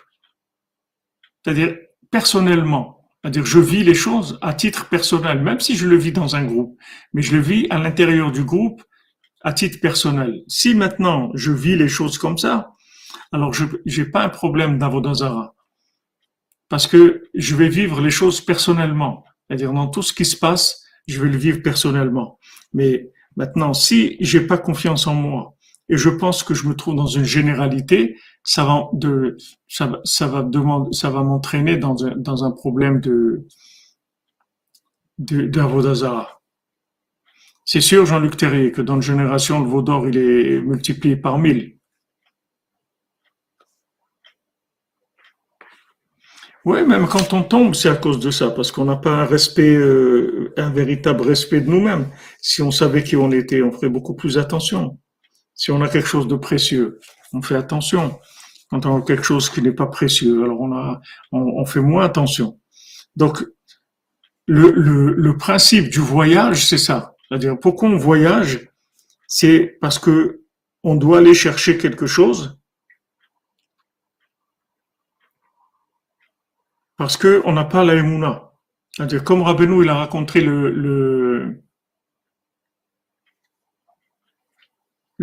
[1.44, 1.78] C'est-à-dire
[2.10, 3.01] personnellement.
[3.22, 6.44] C'est-à-dire, je vis les choses à titre personnel, même si je le vis dans un
[6.44, 6.78] groupe,
[7.14, 8.84] mais je le vis à l'intérieur du groupe
[9.44, 10.42] à titre personnel.
[10.48, 12.72] Si maintenant je vis les choses comme ça,
[13.32, 15.56] alors je n'ai pas un problème d'avodazara.
[16.68, 19.24] Parce que je vais vivre les choses personnellement.
[19.48, 22.40] C'est-à-dire, dans tout ce qui se passe, je vais le vivre personnellement.
[22.74, 25.56] Mais maintenant, si j'ai pas confiance en moi,
[25.90, 30.28] et je pense que je me trouve dans une généralité, ça va de, ça ça
[30.28, 33.46] va demander, ça va m'entraîner dans un, problème de,
[35.20, 35.52] de,
[37.66, 41.78] C'est sûr, Jean-Luc Terrier, que dans une génération, le Vaudor, il est multiplié par mille.
[46.64, 49.26] Oui, même quand on tombe, c'est à cause de ça, parce qu'on n'a pas un
[49.26, 52.08] respect, euh, un véritable respect de nous-mêmes.
[52.40, 55.00] Si on savait qui on était, on ferait beaucoup plus attention.
[55.56, 57.00] Si on a quelque chose de précieux,
[57.34, 58.20] on fait attention.
[58.72, 61.02] Quand on a quelque chose qui n'est pas précieux, alors on, a,
[61.34, 62.58] on, fait moins attention.
[63.18, 63.46] Donc,
[64.48, 67.16] le, principe du voyage, c'est ça.
[67.28, 68.70] C'est-à-dire, pourquoi on voyage?
[69.28, 70.42] C'est parce que
[70.84, 72.58] on doit aller chercher quelque chose
[76.96, 78.54] parce qu'on n'a pas la émouna.
[78.92, 81.31] C'est-à-dire, comme Rabbeinu, il a raconté le,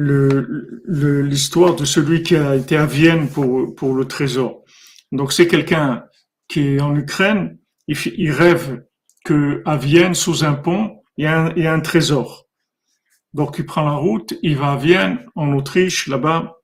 [0.00, 4.62] l'histoire de celui qui a été à Vienne pour, pour le trésor.
[5.10, 6.04] Donc, c'est quelqu'un
[6.46, 7.58] qui est en Ukraine,
[7.88, 8.84] il, il rêve
[9.24, 12.46] que à Vienne, sous un pont, il y a un, il y a un trésor.
[13.34, 16.54] Donc, il prend la route, il va à Vienne, en Autriche, là-bas,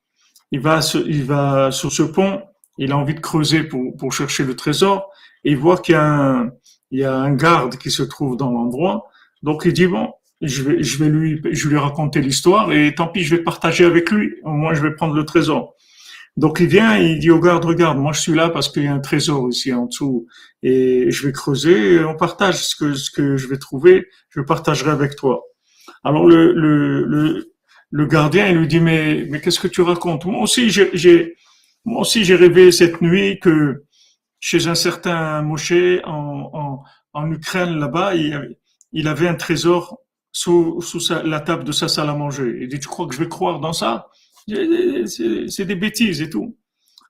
[0.52, 2.40] il va, il va sur ce pont,
[2.78, 5.10] il a envie de creuser pour, pour chercher le trésor,
[5.42, 6.50] et il voit qu'il y a un,
[6.90, 9.08] il y a un garde qui se trouve dans l'endroit.
[9.42, 10.12] Donc, il dit, bon,
[10.46, 13.84] je vais, je vais lui, je lui raconter l'histoire, et tant pis, je vais partager
[13.84, 14.34] avec lui.
[14.44, 15.74] Au moins, je vais prendre le trésor.
[16.36, 18.88] Donc il vient, il dit au garde, regarde, moi je suis là parce qu'il y
[18.88, 20.26] a un trésor ici en dessous
[20.64, 24.90] et je vais creuser, on partage ce que, ce que je vais trouver, je partagerai
[24.90, 25.44] avec toi.
[26.02, 27.54] Alors le, le, le,
[27.90, 30.24] le gardien, il lui dit, mais, mais qu'est-ce que tu racontes?
[30.24, 31.36] Moi aussi, j'ai,
[31.84, 33.84] moi aussi, j'ai rêvé cette nuit que
[34.40, 35.72] chez un certain Moshe
[36.04, 38.56] en, en, en Ukraine, là-bas, il,
[38.92, 40.00] il, avait un trésor
[40.34, 42.58] sous, sous la table de sa salle à manger.
[42.60, 44.08] Il dit, tu crois que je vais croire dans ça?
[44.48, 46.58] C'est des bêtises et tout.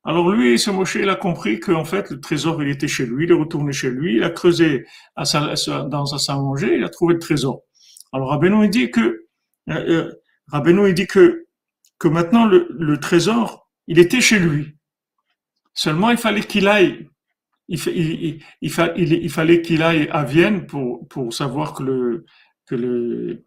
[0.05, 3.25] Alors lui, ce Moshe, il a compris qu'en fait, le trésor, il était chez lui,
[3.25, 4.85] il est retourné chez lui, il a creusé
[5.17, 7.63] à sa, dans sa salle à manger, il a trouvé le trésor.
[8.13, 9.27] Alors Rabbeinu, il dit que,
[9.71, 10.11] euh,
[10.55, 11.47] euh il dit que,
[11.99, 14.77] que maintenant le, le, trésor, il était chez lui.
[15.73, 17.09] Seulement, il fallait qu'il aille,
[17.69, 22.27] il, il, il, il fallait qu'il aille à Vienne pour, pour savoir que le,
[22.67, 23.45] que le,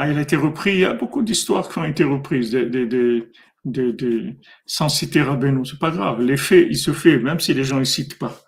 [0.00, 0.74] Ah, il a été repris.
[0.74, 3.32] Il y a beaucoup d'histoires qui ont été reprises, de, de,
[3.64, 4.34] de,
[4.64, 5.66] sans citer Rabbeinu.
[5.66, 6.22] C'est pas grave.
[6.22, 8.40] L'effet, il se fait, même si les gens ne citent pas.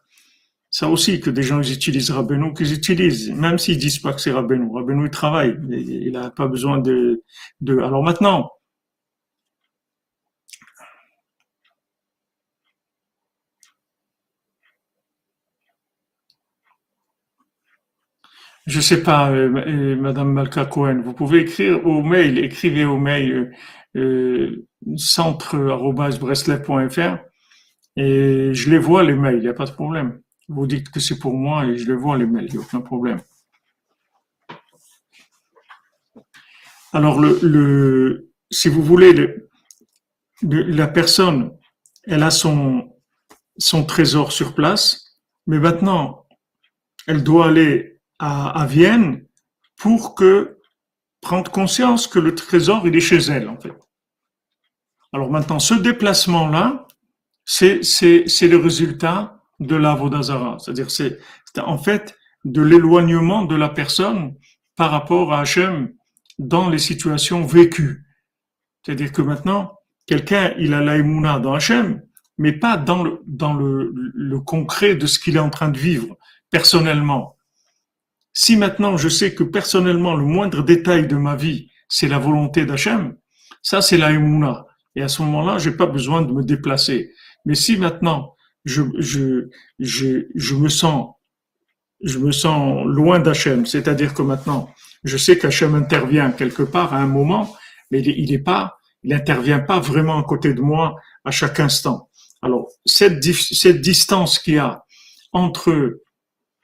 [0.70, 4.20] Ça aussi, que des gens ils utilisent Rabbeinu, qu'ils utilisent, même s'ils disent pas que
[4.20, 4.68] c'est Rabbeinu.
[4.72, 5.58] Rabbeinu, il travaille.
[5.70, 7.24] Il n'a pas besoin de,
[7.60, 7.78] de.
[7.78, 8.50] Alors maintenant,
[18.70, 22.98] je sais pas, euh, euh, Madame Malka Cohen, vous pouvez écrire au mail, écrivez au
[22.98, 23.52] mail
[23.96, 24.66] euh, euh
[27.96, 30.20] et je les vois les mails, il n'y a pas de problème.
[30.48, 32.62] Vous dites que c'est pour moi et je le vois les mails, il n'y a
[32.62, 33.20] aucun problème.
[36.92, 39.50] Alors, le, le, si vous voulez, le,
[40.42, 41.52] la personne,
[42.04, 42.92] elle a son,
[43.58, 46.26] son trésor sur place, mais maintenant,
[47.06, 49.24] elle doit aller à, à Vienne
[49.76, 50.58] pour que
[51.20, 53.72] prendre conscience que le trésor, il est chez elle, en fait.
[55.12, 56.86] Alors maintenant, ce déplacement-là,
[57.44, 60.58] c'est, c'est, c'est le résultat de la Vodazara.
[60.58, 61.18] C'est-à-dire, c'est
[61.58, 64.36] en fait de l'éloignement de la personne
[64.76, 65.92] par rapport à Hachem
[66.38, 68.04] dans les situations vécues.
[68.82, 72.02] C'est-à-dire que maintenant, quelqu'un, il a l'aïmouna dans Hachem,
[72.38, 75.78] mais pas dans le, dans le, le concret de ce qu'il est en train de
[75.78, 76.16] vivre,
[76.50, 77.36] personnellement.
[78.32, 82.64] Si maintenant je sais que personnellement, le moindre détail de ma vie, c'est la volonté
[82.64, 83.16] d'Hachem,
[83.62, 84.66] ça c'est l'aïmouna.
[84.96, 87.12] Et à ce moment-là, j'ai pas besoin de me déplacer.
[87.44, 91.14] Mais si maintenant, je, je, je, je me sens,
[92.02, 93.66] je me sens loin d'Hachem.
[93.66, 94.70] C'est-à-dire que maintenant,
[95.04, 97.56] je sais qu'Hachem intervient quelque part à un moment,
[97.90, 102.08] mais il est pas, il intervient pas vraiment à côté de moi à chaque instant.
[102.42, 104.84] Alors, cette, cette distance qu'il y a
[105.32, 106.00] entre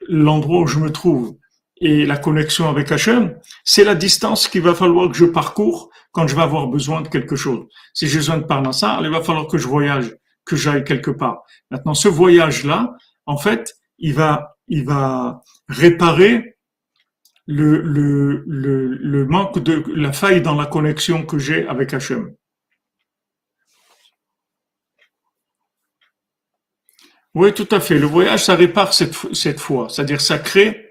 [0.07, 1.37] l'endroit où je me trouve
[1.81, 6.27] et la connexion avec Hachem, c'est la distance qu'il va falloir que je parcours quand
[6.27, 7.65] je vais avoir besoin de quelque chose.
[7.93, 11.43] Si j'ai besoin de ça, il va falloir que je voyage que j'aille quelque part.
[11.69, 16.57] Maintenant, ce voyage-là, en fait, il va, il va réparer
[17.45, 22.33] le, le, le, le manque de la faille dans la connexion que j'ai avec Hachem.
[27.33, 27.99] Oui, tout à fait.
[27.99, 29.89] Le voyage, ça répare cette, cette foi.
[29.89, 30.86] C'est-à-dire, ça crée,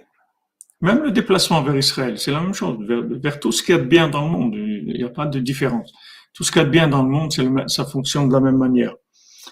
[0.81, 3.81] même le déplacement vers Israël, c'est la même chose, vers, tout ce qu'il y a
[3.81, 4.55] de bien dans le monde.
[4.55, 5.93] Il n'y a pas de différence.
[6.35, 7.33] Tout ce qu'il y a de bien dans le monde,
[7.69, 8.95] ça fonctionne de la même manière.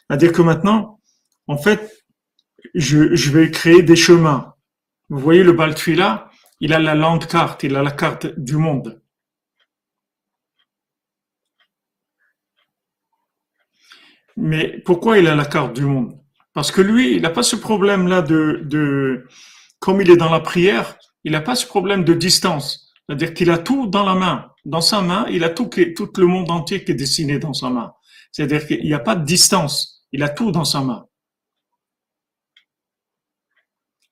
[0.07, 1.01] C'est-à-dire que maintenant,
[1.47, 2.05] en fait,
[2.75, 4.55] je, vais créer des chemins.
[5.09, 9.01] Vous voyez le Baltfila, il a la lande carte, il a la carte du monde.
[14.37, 16.19] Mais pourquoi il a la carte du monde?
[16.55, 19.27] Parce que lui, il n'a pas ce problème-là de,
[19.79, 22.93] comme il est dans la prière, il n'a pas ce problème de distance.
[23.07, 24.51] C'est-à-dire qu'il a tout dans la main.
[24.65, 27.71] Dans sa main, il a tout, tout le monde entier qui est dessiné dans sa
[27.71, 27.93] main.
[28.33, 30.07] C'est-à-dire qu'il n'y a pas de distance.
[30.13, 31.07] Il a tout dans sa main.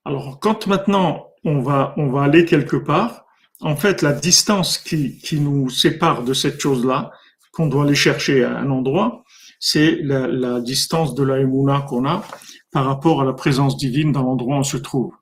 [0.04, 3.24] Alors, quand maintenant on va, on va aller quelque part.
[3.60, 7.12] En fait, la distance qui, nous sépare de cette chose-là,
[7.52, 9.22] qu'on doit aller chercher à un endroit,
[9.60, 11.44] c'est la, distance de la
[11.82, 12.24] qu'on a
[12.72, 15.12] par rapport à la présence divine dans l'endroit où on se trouve.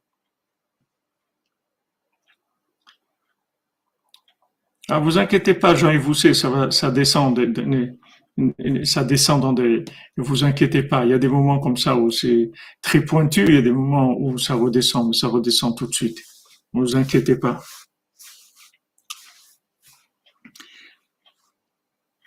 [4.93, 7.39] Ah, vous inquiétez pas, Jean-Yves ça, va, ça descend,
[8.83, 9.85] ça descend dans des.
[10.17, 12.51] Ne vous inquiétez pas, il y a des moments comme ça où c'est
[12.83, 15.95] très pointu, il y a des moments où ça redescend, mais ça redescend tout de
[15.95, 16.19] suite.
[16.73, 17.63] Ne vous inquiétez pas.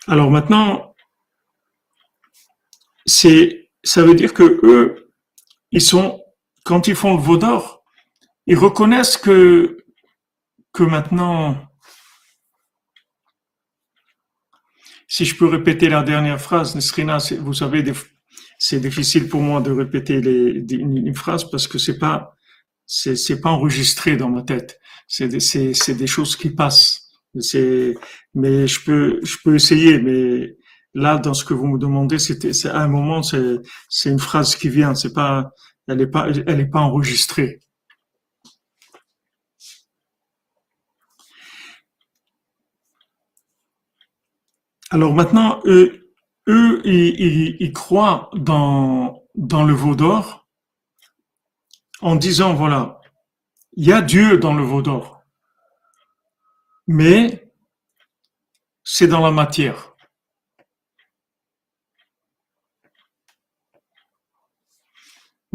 [0.06, 0.94] Alors maintenant,
[3.04, 5.12] c'est, ça veut dire que eux,
[5.70, 6.18] ils sont,
[6.64, 7.84] quand ils font le veau d'or,
[8.46, 9.76] ils reconnaissent que,
[10.72, 11.68] que maintenant,
[15.14, 17.84] si je peux répéter la dernière phrase, Nesrina, vous savez,
[18.58, 22.34] c'est difficile pour moi de répéter une, phrase parce que c'est pas,
[22.84, 24.80] c'est pas enregistré dans ma tête.
[25.06, 27.12] C'est des, des choses qui passent.
[27.32, 30.56] Mais je peux, je peux essayer, mais
[30.94, 33.58] là, dans ce que vous me demandez, c'était, c'est à un moment, c'est,
[33.88, 34.96] c'est une phrase qui vient.
[34.96, 35.52] C'est pas,
[35.86, 37.60] elle est pas, elle est pas enregistrée.
[44.94, 46.06] Alors maintenant, eux,
[46.84, 50.46] ils, croient dans, dans le veau d'or
[52.00, 53.00] en disant, voilà,
[53.72, 55.24] il y a Dieu dans le veau d'or,
[56.86, 57.50] mais
[58.84, 59.93] c'est dans la matière.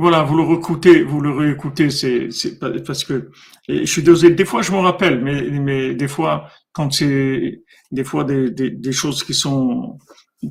[0.02, 3.32] Voilà, vous le réécoutez, vous le réécoutez, c'est, c'est parce que
[3.68, 4.34] je suis désolé.
[4.34, 8.70] Des fois, je me rappelle, mais, mais des fois, quand c'est des fois des, des,
[8.70, 9.97] des, choses qui sont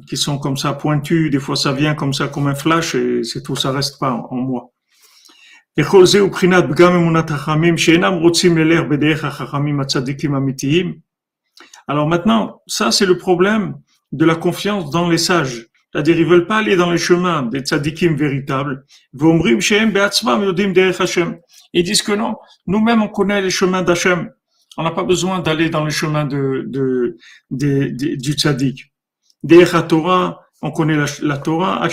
[0.06, 3.24] qui sont comme ça pointues, des fois ça vient comme ça comme un flash et
[3.24, 4.70] c'est tout, ça reste pas en, moi.
[11.86, 13.76] Alors maintenant, ça c'est le problème
[14.12, 15.67] de la confiance dans les sages.
[15.92, 18.84] C'est-à-dire, ils veulent pas aller dans les chemins des tzadikim véritables.
[21.72, 22.36] Ils disent que non,
[22.66, 24.30] nous-mêmes on connaît les chemins d'Hachem.
[24.76, 27.16] On n'a pas besoin d'aller dans les chemins de, de,
[27.50, 28.92] de, du tzadik.
[29.88, 31.88] Torah, on connaît la, la Torah.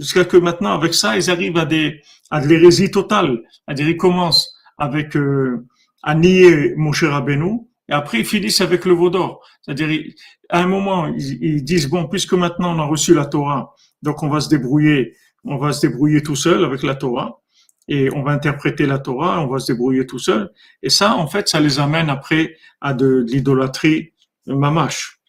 [0.00, 2.00] Jusqu'à que maintenant, avec ça, ils arrivent à des,
[2.30, 3.42] à de l'hérésie totale.
[3.64, 5.64] C'est-à-dire, ils commencent avec, euh,
[6.02, 9.44] à nier Moshe Rabbeinu, et après, ils finissent avec le Vaudor.
[9.62, 10.12] C'est-à-dire,
[10.48, 14.28] à un moment, ils, disent, bon, puisque maintenant on a reçu la Torah, donc on
[14.28, 15.14] va se débrouiller,
[15.44, 17.40] on va se débrouiller tout seul avec la Torah,
[17.88, 20.50] et on va interpréter la Torah, on va se débrouiller tout seul.
[20.82, 24.12] Et ça, en fait, ça les amène après à de, l'idolâtrie
[24.46, 25.20] mamache.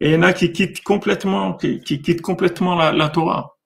[0.00, 3.56] Et il y en a qui quittent complètement, qui, qui quittent complètement la Torah.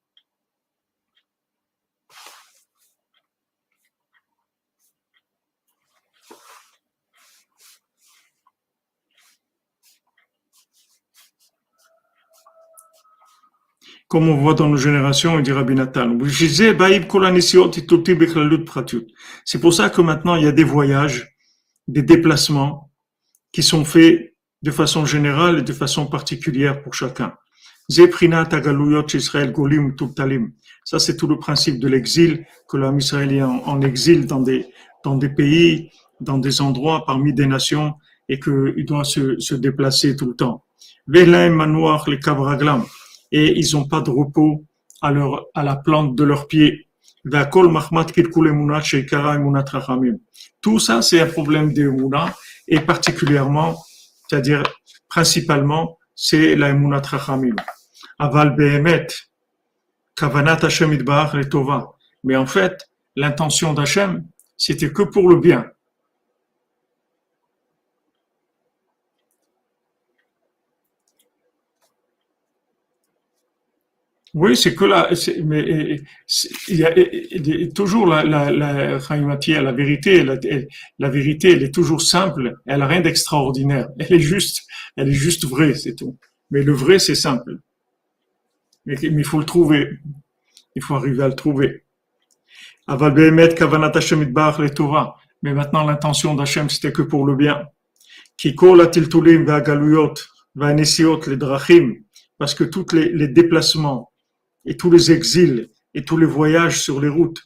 [14.09, 16.16] Comme on voit dans nos générations, il dit Rabbi Nathan.
[19.44, 21.34] C'est pour ça que maintenant il y a des voyages,
[21.88, 22.90] des déplacements
[23.52, 27.34] qui sont faits de façon générale et de façon particulière pour chacun.
[27.88, 28.09] Ça,
[30.98, 34.66] c'est tout le principe de l'exil, que l'homme israélien en exil dans des,
[35.28, 35.90] pays,
[36.20, 37.94] dans des endroits parmi des nations,
[38.30, 40.64] et qu'il doit se déplacer tout le temps
[43.37, 44.64] et ils n'ont pas de repos
[45.03, 46.87] à, la plante de leurs pieds.
[50.61, 51.93] Tout ça, c'est un problème de
[52.68, 53.76] et particulièrement,
[54.28, 54.62] c'est-à-dire
[55.09, 57.57] principalement, c'est la Emunat Rachamim.
[58.20, 59.09] Aval Behemet,
[60.14, 61.93] Kavanat Hashem le Tova.
[62.22, 64.24] Mais en fait, l'intention d'Hachem,
[64.57, 65.66] c'était que pour le bien.
[74.35, 75.09] Oui, c'est que là,
[75.45, 76.01] mais
[76.68, 76.93] il y a
[77.72, 80.37] toujours la, la, la, la vérité, la,
[80.99, 84.66] la, vérité, elle est toujours simple, elle a rien d'extraordinaire, elle est juste,
[84.97, 86.18] elle est juste vraie, c'est tout.
[86.51, 87.61] Mais le vrai, c'est simple.
[88.87, 89.89] Mais, il faut le trouver,
[90.74, 91.85] il faut arriver à le trouver.
[95.43, 97.62] Mais maintenant, l'intention d'Hachem, c'était que pour le bien.
[102.37, 104.11] Parce que tous les, les déplacements,
[104.65, 107.43] et tous les exils et tous les voyages sur les routes.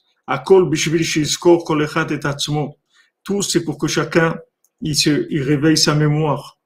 [3.24, 4.38] Tout c'est pour que chacun
[4.80, 6.58] il, se, il réveille sa mémoire.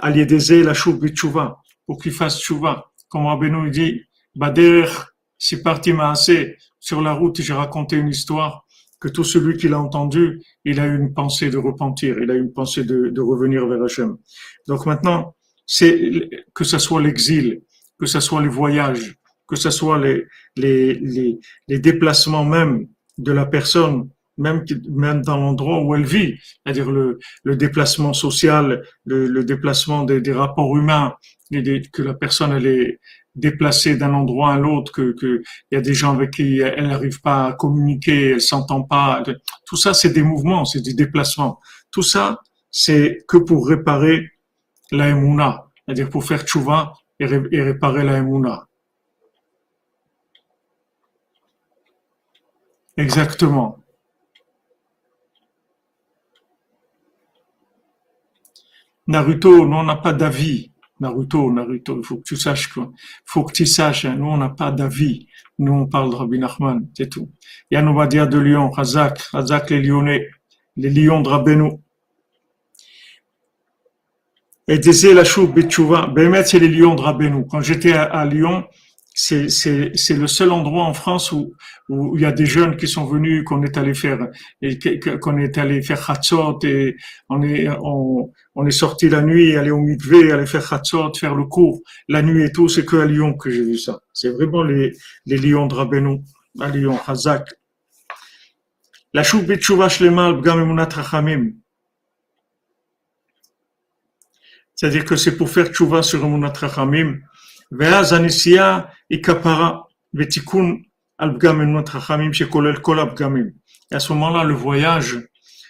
[0.00, 0.74] la
[1.86, 2.92] pour qu'il fasse chouva.
[3.08, 4.02] Comme Rabbeinu dit,
[4.34, 5.12] Baderech
[5.44, 8.64] c'est parti assez sur la route, j'ai raconté une histoire
[9.00, 12.34] que tout celui qui l'a entendu, il a eu une pensée de repentir, il a
[12.34, 14.16] eu une pensée de, de revenir vers Hachem.
[14.68, 15.34] Donc maintenant,
[15.66, 17.62] c'est que ce soit l'exil,
[17.98, 19.16] que ce soit les voyages,
[19.52, 20.24] que ce soit les,
[20.56, 21.38] les, les,
[21.68, 22.86] les déplacements même
[23.18, 28.82] de la personne, même, même dans l'endroit où elle vit, c'est-à-dire le, le déplacement social,
[29.04, 31.16] le, le déplacement des, des rapports humains,
[31.92, 32.98] que la personne elle est
[33.34, 37.20] déplacée d'un endroit à l'autre, que qu'il y a des gens avec qui elle n'arrive
[37.20, 39.22] pas à communiquer, elle s'entend pas.
[39.66, 41.60] Tout ça, c'est des mouvements, c'est des déplacements.
[41.90, 42.40] Tout ça,
[42.70, 44.30] c'est que pour réparer
[44.92, 48.66] la emuna, c'est-à-dire pour faire tchouva et, réparer la emuna.
[52.96, 53.78] Exactement.
[59.06, 60.70] Naruto, nous on n'a pas d'avis.
[61.00, 62.92] Naruto, Naruto, il faut que tu saches quoi.
[63.24, 65.26] faut que tu saches, hein, nous on n'a pas d'avis.
[65.58, 67.30] Nous on parle de Rabbi Nachman, c'est tout.
[67.70, 70.28] Yann Obadia de Lyon, Razak, Razak les Lyonnais,
[70.76, 71.72] les Lions de Rabbeinu.
[74.68, 77.46] Et disait la choupe Betchouva, Bémet c'est les Lions de Rabbeinu.
[77.50, 78.64] Quand j'étais à Lyon,
[79.14, 81.54] c'est, c'est, c'est le seul endroit en France où,
[81.88, 84.28] où il y a des jeunes qui sont venus, qu'on est allé faire,
[84.60, 84.78] et
[85.20, 86.96] qu'on est allé faire Hatzot, et
[87.28, 91.34] on est, on, on est sorti la nuit, aller au mikvé, aller faire Hatzot, faire
[91.34, 94.00] le cours, la nuit et tout, c'est que à Lyon que j'ai vu ça.
[94.12, 94.92] C'est vraiment les,
[95.26, 96.20] les lions de Rabbeinu,
[96.60, 97.48] à Lyon, Hazak.
[99.14, 101.52] La choubit chouva shlema al rachamim.
[104.74, 107.18] C'est-à-dire que c'est pour faire chouva sur Emunat rachamim.
[109.11, 109.71] היא כפרה
[110.13, 110.81] ותיקון
[111.17, 113.49] על פגם אמונת חכמים שכולל כל הפגמים.
[113.91, 115.17] Et à ce moment-là, le voyage,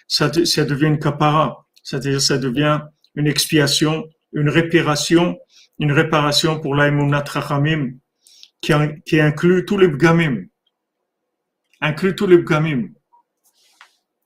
[0.08, 2.80] ça, ça devient une kapara, c'est-à-dire ça devient
[3.14, 5.38] une expiation, une réparation,
[5.78, 7.92] une réparation pour l'aïmounat rachamim
[8.60, 8.72] qui,
[9.06, 10.46] qui inclut tous les bgamim,
[11.80, 12.88] inclut tous les bgamim.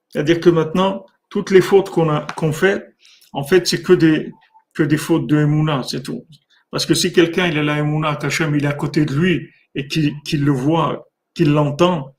[0.09, 2.95] C'est-à-dire que maintenant, toutes les fautes qu'on a qu'on fait,
[3.33, 4.33] en fait, c'est que des
[4.75, 6.27] que des fautes de Emouna, c'est tout.
[6.78, 10.14] Parce que si quelqu'un il est Kachem, il est à côté de lui et qu'il
[10.46, 12.14] le voit, qu'il l'entend,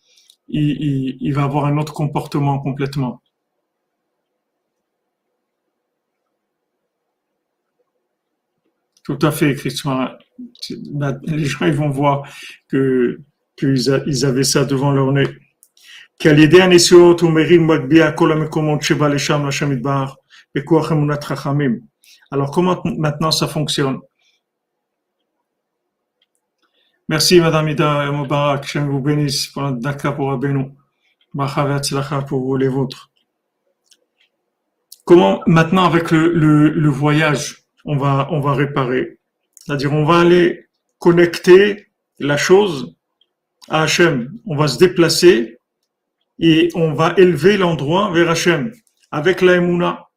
[0.49, 3.23] il, il, va avoir un autre comportement complètement.
[9.05, 10.09] Tout à fait, Christian.
[11.23, 12.29] Les gens ils vont voir
[12.67, 13.21] que
[13.57, 15.29] qu'ils ils avaient ça devant leur nez.
[22.33, 24.01] Alors comment maintenant ça fonctionne?
[27.11, 28.69] Merci, Madame Ida Moubarak.
[28.71, 30.77] Je vous bénisse pour notre Daka pour Abénou.
[32.29, 33.11] pour vous les vôtres.
[35.07, 39.19] Comment, maintenant, avec le voyage, on va, on va réparer?
[39.55, 40.67] C'est-à-dire, on va aller
[40.99, 41.87] connecter
[42.19, 42.95] la chose
[43.71, 44.39] à Hachem.
[44.45, 45.59] On va se déplacer
[46.39, 48.71] et on va élever l'endroit vers Hachem
[49.11, 50.11] avec la Emouna.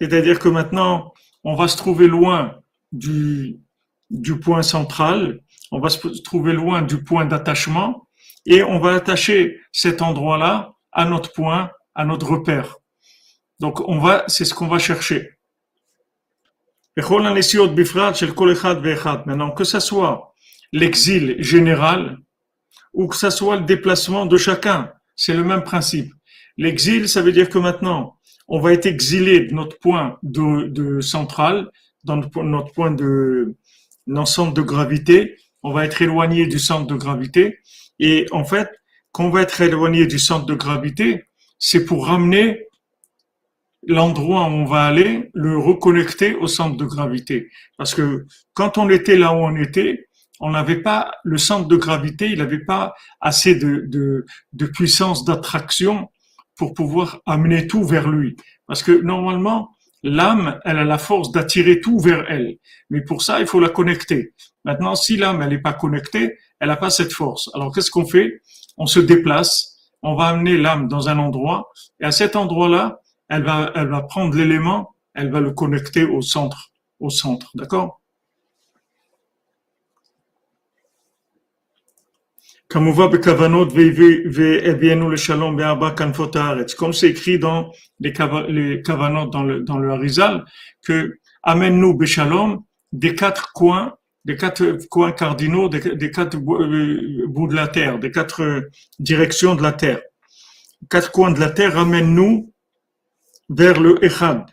[0.00, 1.12] C'est-à-dire que maintenant,
[1.44, 2.56] on va se trouver loin
[2.92, 3.60] du,
[4.42, 8.08] point central, on va se trouver loin du point d'attachement
[8.46, 12.76] et on va attacher cet endroit-là à notre point, à notre repère.
[13.60, 15.30] Donc on va, c'est ce qu'on va chercher.
[19.26, 20.34] Maintenant, que ce soit
[20.72, 22.18] l'exil général
[22.92, 26.12] ou que ce soit le déplacement de chacun, c'est le même principe.
[26.56, 28.18] L'exil, ça veut dire que maintenant,
[28.48, 31.70] on va être exilé de notre point de, de central
[32.04, 33.56] dans notre point de
[34.24, 37.58] centre de gravité, on va être éloigné du centre de gravité.
[37.98, 38.68] Et en fait,
[39.12, 41.24] quand on va être éloigné du centre de gravité,
[41.58, 42.66] c'est pour ramener
[43.86, 47.48] l'endroit où on va aller, le reconnecter au centre de gravité.
[47.76, 50.06] Parce que quand on était là où on était,
[50.38, 55.24] on n'avait pas le centre de gravité, il n'avait pas assez de, de, de puissance
[55.24, 56.08] d'attraction
[56.56, 58.36] pour pouvoir amener tout vers lui.
[58.66, 59.70] Parce que normalement,
[60.02, 62.56] L'âme, elle a la force d'attirer tout vers elle.
[62.88, 64.32] Mais pour ça, il faut la connecter.
[64.64, 67.50] Maintenant, si l'âme, elle n'est pas connectée, elle n'a pas cette force.
[67.54, 68.40] Alors, qu'est-ce qu'on fait?
[68.76, 71.70] On se déplace, on va amener l'âme dans un endroit,
[72.00, 76.22] et à cet endroit-là, elle va, elle va prendre l'élément, elle va le connecter au
[76.22, 77.99] centre, au centre, d'accord?
[82.70, 82.86] Comme
[86.92, 88.12] c'est écrit dans les,
[88.48, 90.44] les kavanot dans le, dans le Harizal,
[90.84, 92.62] que amène-nous Béchalom
[92.92, 98.12] des quatre coins, des quatre coins cardinaux, des, quatre euh, bouts de la terre, des
[98.12, 98.68] quatre
[99.00, 100.00] directions de la terre.
[100.88, 102.52] Quatre coins de la terre, amène-nous
[103.48, 104.46] vers le Echad.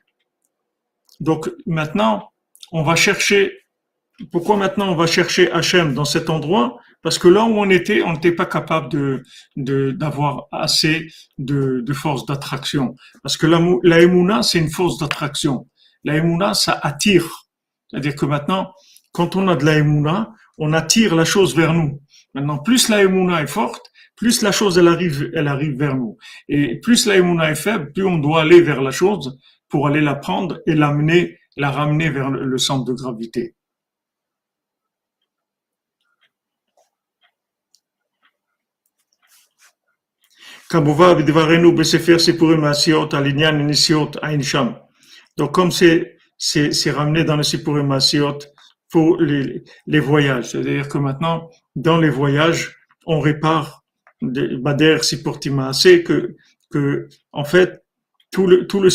[1.20, 2.32] Donc maintenant,
[2.72, 3.60] on va chercher
[4.32, 6.80] pourquoi maintenant on va chercher Hachem dans cet endroit?
[7.08, 9.24] Parce que là où on était, on n'était pas capable de
[9.56, 12.96] d'avoir assez de, de force d'attraction.
[13.24, 15.70] Parce que la, la c'est une force d'attraction.
[16.04, 17.48] La ça attire.
[17.90, 18.74] C'est-à-dire que maintenant,
[19.14, 20.26] quand on a de la
[20.58, 22.02] on attire la chose vers nous.
[22.34, 26.18] Maintenant, plus la est forte, plus la chose elle arrive, elle arrive vers nous.
[26.50, 29.40] Et plus la est faible, plus on doit aller vers la chose
[29.70, 33.56] pour aller la prendre et l'amener, la ramener vers le centre de gravité.
[45.38, 48.40] Donc, comme c'est, c'est, ramené dans le Sipurim Asiot
[48.90, 50.52] pour les, les voyages.
[50.52, 53.84] C'est-à-dire que maintenant, dans les voyages, on répare
[54.22, 56.36] Bader Sipurtima C'est que,
[56.72, 57.84] que, en fait,
[58.32, 58.90] tout le, tout le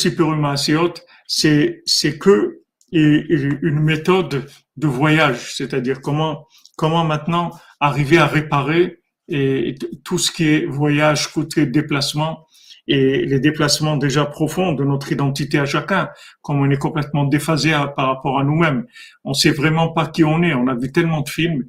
[1.26, 2.58] c'est, c'est que
[2.92, 4.46] une méthode
[4.76, 5.54] de voyage.
[5.54, 6.46] C'est-à-dire comment,
[6.76, 7.50] comment maintenant
[7.80, 9.01] arriver à réparer
[9.32, 9.74] et
[10.04, 12.46] tout ce qui est voyage, côté déplacement
[12.88, 16.08] et les déplacements déjà profonds de notre identité à chacun,
[16.42, 18.86] comme on est complètement déphasé par rapport à nous-mêmes.
[19.24, 20.52] On sait vraiment pas qui on est.
[20.52, 21.64] On a vu tellement de films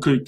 [0.00, 0.22] que,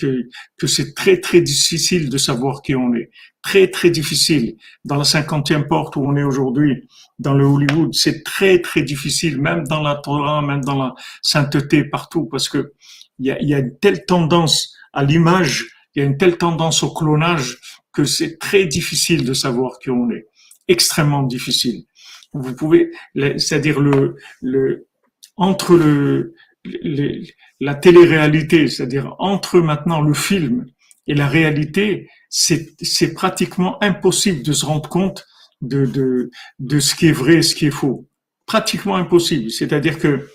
[0.58, 3.10] que, c'est très très difficile de savoir qui on est.
[3.42, 4.56] Très très difficile.
[4.84, 9.40] Dans la cinquantième porte où on est aujourd'hui, dans le Hollywood, c'est très très difficile,
[9.40, 12.72] même dans la Torah, même dans la sainteté, partout, parce que
[13.20, 16.92] il y a une telle tendance à l'image il y a une telle tendance au
[16.92, 17.58] clonage
[17.92, 20.26] que c'est très difficile de savoir qui on est.
[20.66, 21.84] Extrêmement difficile.
[22.32, 24.88] Vous pouvez, c'est-à-dire le, le,
[25.36, 26.34] entre le,
[27.60, 30.66] la télé-réalité, c'est-à-dire entre maintenant le film
[31.06, 35.26] et la réalité, c'est, c'est pratiquement impossible de se rendre compte
[35.60, 38.08] de, de, de ce qui est vrai et ce qui est faux.
[38.46, 39.50] Pratiquement impossible.
[39.50, 40.28] C'est-à-dire que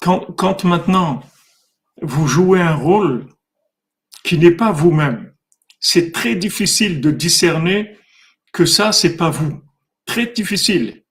[0.00, 1.22] quand, quand maintenant
[2.02, 3.26] vous jouez un rôle
[4.24, 5.32] qui n'est pas vous-même.
[5.80, 7.96] C'est très difficile de discerner
[8.52, 9.60] que ça, c'est pas vous.
[10.06, 11.04] Très difficile.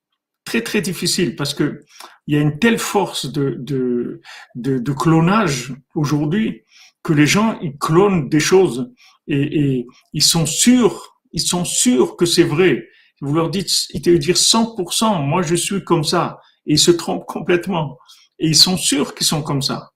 [0.46, 1.82] Très, très difficile parce que
[2.28, 4.22] il y a une telle force de, de,
[4.56, 6.64] de, clonage aujourd'hui
[7.02, 8.92] que les gens, ils clonent des choses
[9.28, 12.86] et, ils sont sûrs, ils sont sûrs que c'est vrai.
[13.22, 16.40] Vous leur dites, ils te dire 100%, moi je suis comme ça.
[16.66, 17.98] Et ils se trompent complètement.
[18.40, 19.92] Et ils sont sûrs qu'ils sont comme ça.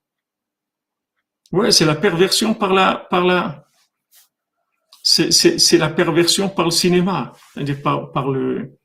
[1.52, 3.66] Ouais, c'est la perversion par la, par la,
[5.04, 7.34] c'est la perversion par le cinéma,
[7.84, 8.78] par, le,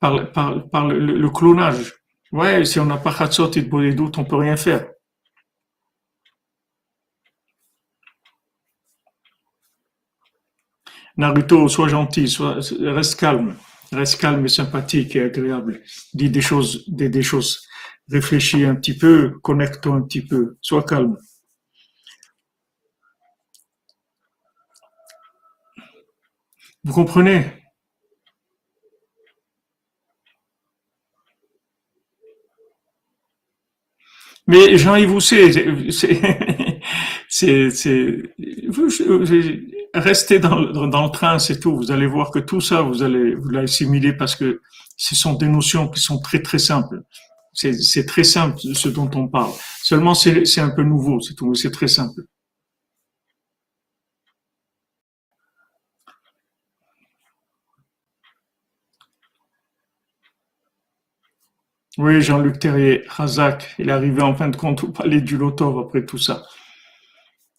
[0.00, 1.94] par, par, par le, le, clonage.
[2.32, 4.86] Ouais, si on n'a pas Hatzot et de doutes, on peut rien faire.
[11.16, 13.54] Naruto, sois gentil, sois, reste calme,
[13.92, 15.82] reste calme et sympathique et agréable.
[16.14, 17.68] Dis des choses, des, des choses.
[18.10, 21.16] Réfléchis un petit peu, connecte-toi un petit peu, sois calme.
[26.84, 27.62] Vous comprenez?
[34.46, 35.50] Mais Jean-Yves vous c'est,
[39.94, 41.76] restez dans, dans le train, c'est tout.
[41.76, 44.60] Vous allez voir que tout ça, vous allez vous l'assimiler parce que
[44.96, 47.02] ce sont des notions qui sont très très simples.
[47.54, 49.52] C'est, très simple ce dont on parle.
[49.82, 52.22] Seulement c'est, c'est un peu nouveau, c'est tout, c'est très simple.
[61.98, 65.78] Oui, Jean-Luc Terrier, Razak, il est arrivé en fin de compte au palais du Lotov
[65.78, 66.42] après tout ça.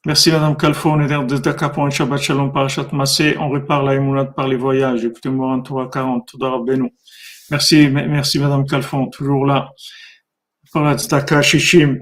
[0.07, 3.83] Merci Madame Calfo, on est de Dakar pour un Shabbat Shalom Parashat Massé, on répare
[3.83, 6.89] la émounade par les voyages, écoutez-moi en Torah 40, Benou.
[7.51, 9.69] Merci, merci Madame Calfon, toujours là.
[10.73, 11.99] Dakar Shishim,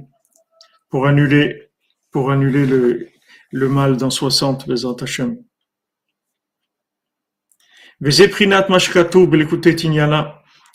[0.90, 1.70] pour annuler,
[2.12, 3.10] pour annuler le,
[3.52, 5.38] le mal dans 60, Bezat Hashem.
[8.00, 9.76] Vezeprinat Mashkatou, Belekoutet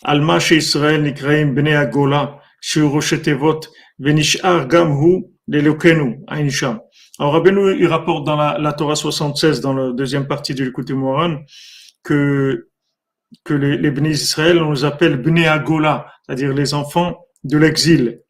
[0.07, 0.20] Tinyana.
[0.20, 3.61] Alma Israël Nikraim Bnei Agola, Shuroshetevot,
[3.98, 6.80] Venishar Gamhu, Lelokenu, Aïnsham.
[7.18, 10.90] Alors, Rabbeinu, il rapporte dans la, la, Torah 76, dans la deuxième partie du l'écoute
[10.90, 11.38] Moran,
[12.02, 12.68] que,
[13.44, 18.20] que les, les Bnei Israël, on les appelle Bnei Agola, c'est-à-dire les enfants de l'exil.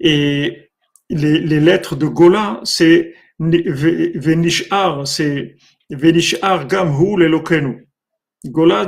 [0.00, 0.70] Et
[1.10, 5.56] les, les lettres de Gola, c'est Venishar, c'est
[5.90, 7.88] Venishar Gamhu, Lelokenu.
[8.44, 8.84] Gola,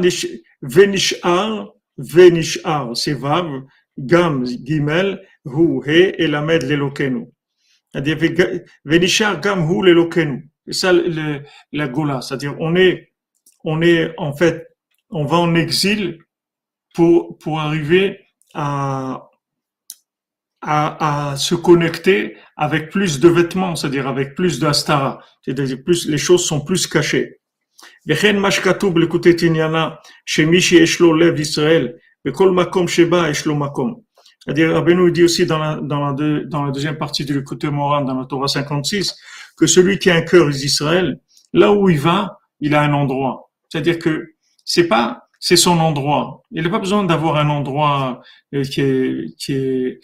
[0.62, 3.62] Venishar, Venishar, c'est Vav,
[3.98, 7.26] Gam, Gimel, Hu, He, et Lamed, l'Elokenu.
[7.92, 8.18] C'est-à-dire,
[8.84, 10.50] Venishar, Gam, Hu, l'Elokenu.
[10.66, 10.92] C'est ça
[11.72, 12.20] la Gola.
[12.20, 13.12] C'est-à-dire, on est,
[13.64, 14.66] on est, en fait,
[15.10, 16.18] on va en exil
[16.94, 18.20] pour, pour arriver
[18.54, 19.28] à,
[20.60, 25.22] à, se connecter avec plus de vêtements, c'est-à-dire avec plus d'astara.
[25.42, 27.37] C'est-à-dire plus, les choses sont plus cachées.
[34.40, 38.24] C'est-à-dire, Rabbeinu dit aussi dans la, dans la, deuxième partie du côté moral, dans la
[38.24, 39.14] Torah 56,
[39.58, 41.20] que celui qui a un cœur d'Israël,
[41.52, 43.50] là où il va, il a un endroit.
[43.68, 44.32] C'est-à-dire que
[44.64, 46.42] c'est pas c'est son endroit.
[46.50, 48.22] Il n'a pas besoin d'avoir un endroit
[48.54, 50.00] euh, qui est, qui, est,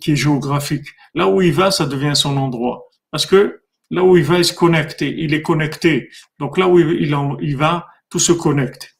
[0.00, 0.86] qui est géographique.
[1.14, 2.88] Là où il va, ça devient son endroit.
[3.10, 3.61] Parce que
[3.92, 6.10] là où il va, il se connecte, il est connecté.
[6.40, 8.92] Donc là où il, il va, tout se connecte.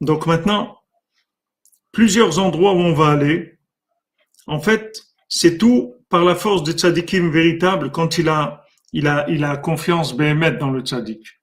[0.00, 0.78] Donc maintenant,
[1.92, 3.58] plusieurs endroits où on va aller,
[4.46, 8.66] en fait, c'est tout par la force du tzadikim véritable quand il a,
[9.62, 11.40] confiance Behemet dans le tzadik.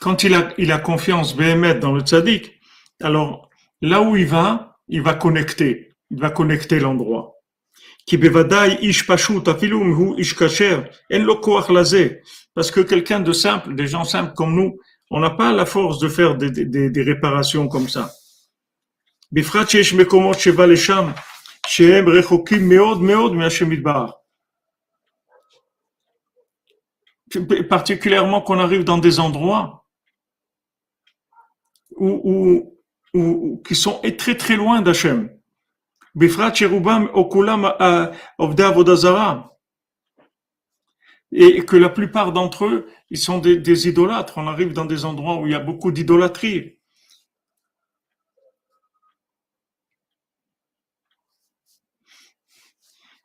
[0.00, 2.60] Quand il a, confiance Behemet dans le tzadik,
[3.02, 3.50] alors
[3.82, 7.34] là où il va, il va connecter, il va connecter l'endroit.
[12.54, 14.78] Parce que quelqu'un de simple, des gens simples comme nous,
[15.10, 18.12] on n'a pas la force de faire des, réparations comme ça.
[27.68, 29.84] Particulièrement qu'on arrive dans des endroits
[31.96, 32.76] où, où
[33.16, 35.35] ou, qui sont très très loin d'Hachem.
[41.32, 44.38] Et que la plupart d'entre eux, ils sont des, idolâtres.
[44.38, 46.78] On arrive dans des endroits où il y a beaucoup d'idolâtrie.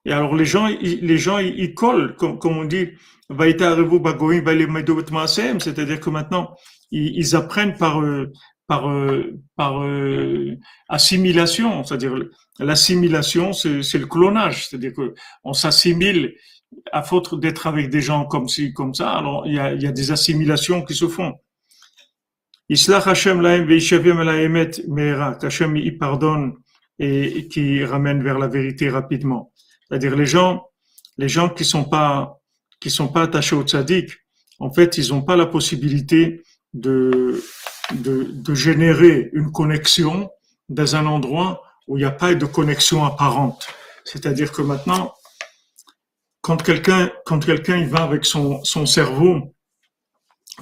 [0.03, 2.89] Et alors les gens, ils, les gens, ils, collent, comme, on dit,
[5.59, 6.55] c'est-à-dire que maintenant,
[6.91, 8.31] ils, apprennent par, euh,
[8.67, 10.57] par, euh, par euh,
[10.89, 12.15] assimilation, c'est-à-dire
[12.61, 16.35] l'assimilation, c'est le clonage, c'est-à-dire que on s'assimile
[16.91, 19.11] à faute d'être avec des gens comme ci, comme ça.
[19.11, 21.33] Alors il y a, des assimilations qui se font.
[22.69, 26.53] Islah Hashem laem veishavim laemet meera, qu'Hashem y pardonne
[26.99, 29.51] et, qui ramène vers la vérité rapidement.
[29.87, 30.63] C'est-à-dire les gens,
[31.17, 32.37] les gens qui sont pas
[32.87, 34.09] sont pas attachés au tzaddik,
[34.59, 36.43] en fait, ils n'ont pas la possibilité
[36.73, 37.41] de,
[38.53, 40.29] générer une connexion
[40.69, 41.61] dans un endroit
[41.91, 43.67] où il n'y a pas de connexion apparente.
[44.05, 45.13] C'est-à-dire que maintenant,
[46.39, 49.53] quand quelqu'un quand quelqu'un va avec son, son cerveau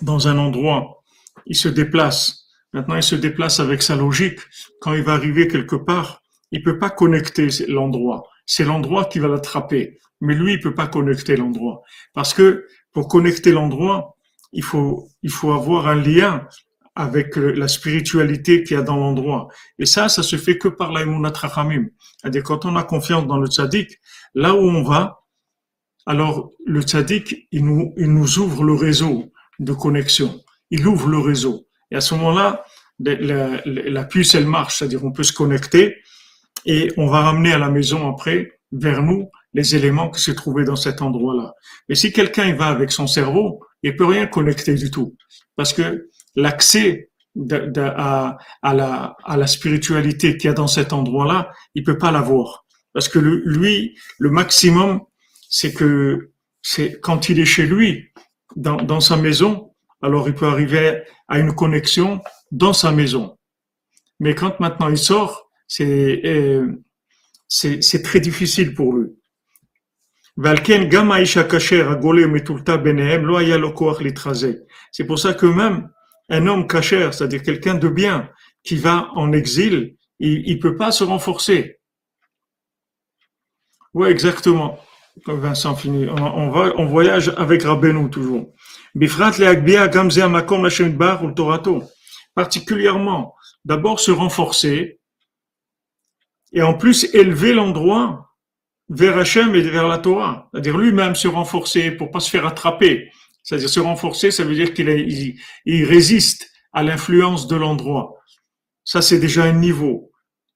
[0.01, 1.03] dans un endroit,
[1.45, 2.47] il se déplace.
[2.73, 4.39] Maintenant, il se déplace avec sa logique.
[4.81, 8.27] Quand il va arriver quelque part, il peut pas connecter l'endroit.
[8.47, 9.99] C'est l'endroit qui va l'attraper.
[10.21, 11.83] Mais lui, il peut pas connecter l'endroit.
[12.15, 14.15] Parce que pour connecter l'endroit,
[14.51, 16.47] il faut, il faut avoir un lien
[16.99, 19.47] avec la spiritualité qu'il y a dans l'endroit.
[19.79, 21.85] Et ça, ça se fait que par l'aïmounat rachamim.
[22.17, 23.99] C'est-à-dire quand on a confiance dans le tzaddik,
[24.35, 25.21] là où on va,
[26.05, 30.41] alors le tzaddik, il nous, ouvre le réseau de connexion.
[30.71, 31.67] Il ouvre le réseau.
[31.89, 32.65] Et à ce moment-là,
[32.99, 34.79] la, la, puce, elle marche.
[34.79, 35.95] C'est-à-dire on peut se connecter
[36.65, 40.65] et on va ramener à la maison après, vers nous, les éléments qui se trouvaient
[40.65, 41.53] dans cet endroit-là.
[41.87, 45.15] Mais si quelqu'un il va avec son cerveau, il peut rien connecter du tout.
[45.55, 47.09] Parce que l'accès
[47.85, 52.65] à, la, spiritualité qu'il y a dans cet endroit-là, il peut pas l'avoir.
[52.93, 55.01] Parce que lui, le maximum,
[55.49, 58.09] c'est que c'est quand il est chez lui,
[58.55, 62.21] dans, dans sa maison, alors il peut arriver à une connexion
[62.51, 63.37] dans sa maison.
[64.19, 66.83] Mais quand maintenant il sort, c'est euh,
[67.47, 69.07] c'est très difficile pour lui.
[74.91, 75.89] C'est pour ça que même
[76.29, 78.29] un homme cachère, c'est-à-dire quelqu'un de bien
[78.63, 81.79] qui va en exil, il ne peut pas se renforcer.
[83.93, 84.79] Oui, exactement.
[85.25, 86.07] Vincent fini.
[86.07, 88.53] On, va, on voyage avec Rabbeinu toujours.
[92.35, 94.99] Particulièrement, d'abord se renforcer
[96.51, 98.35] et en plus élever l'endroit
[98.89, 100.49] vers Hachem et vers la Torah.
[100.51, 103.11] C'est-à-dire lui-même se renforcer pour pas se faire attraper.
[103.49, 105.35] C'est-à-dire se renforcer, ça veut dire qu'il
[105.65, 108.19] il, résiste à l'influence de l'endroit.
[108.83, 110.11] Ça, c'est déjà un niveau.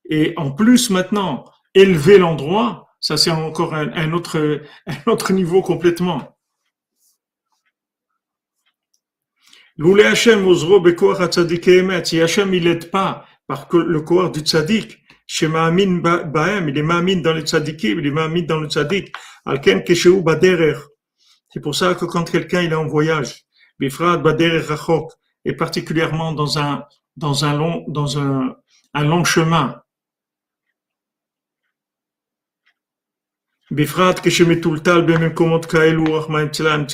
[0.07, 6.37] Et en plus, maintenant, élever l'endroit, ça, c'est encore un, autre, un autre niveau complètement.
[9.75, 10.45] Loulé Hachem,
[12.03, 16.83] si Hachem, il n'aide pas par le corps du tzaddik, chez Ma'amin Bahem, il est
[16.83, 19.11] Ma'amin dans le tzaddikim, il est Ma'amin dans le tzaddik,
[19.45, 20.77] Alken Keshehu Baderer.
[21.53, 23.45] C'est pour ça que quand quelqu'un il est en voyage,
[23.79, 25.11] Bifrad Baderer Rachok,
[25.45, 26.83] et particulièrement dans un,
[27.15, 28.55] dans un long, dans un,
[28.95, 29.79] un long chemin,
[33.69, 34.15] Bifrat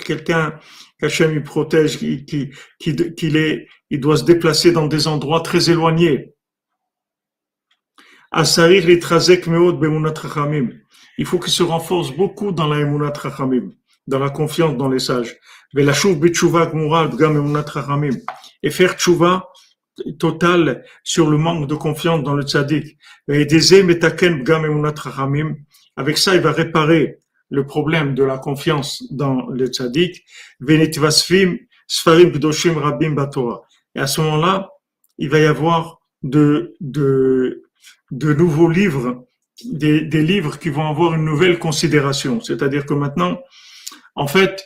[0.01, 0.59] quelqu'un
[0.99, 5.69] qu'Hachem il protège, qui, qui, qui, est, il doit se déplacer dans des endroits très
[5.69, 6.33] éloignés.
[11.17, 13.71] Il faut qu'il se renforce beaucoup dans la Emunat Rachamim,
[14.09, 15.37] dans la confiance dans les sages.
[18.63, 19.49] Et faire tchouva
[20.17, 22.97] total sur le manque de confiance dans le tzaddik.
[25.97, 30.23] Avec ça, il va réparer le problème de la confiance dans le tzaddik.
[33.95, 34.69] Et à ce moment-là,
[35.17, 37.63] il va y avoir de, de,
[38.11, 39.25] de nouveaux livres,
[39.65, 42.39] des, des, livres qui vont avoir une nouvelle considération.
[42.41, 43.39] C'est-à-dire que maintenant,
[44.15, 44.65] en fait,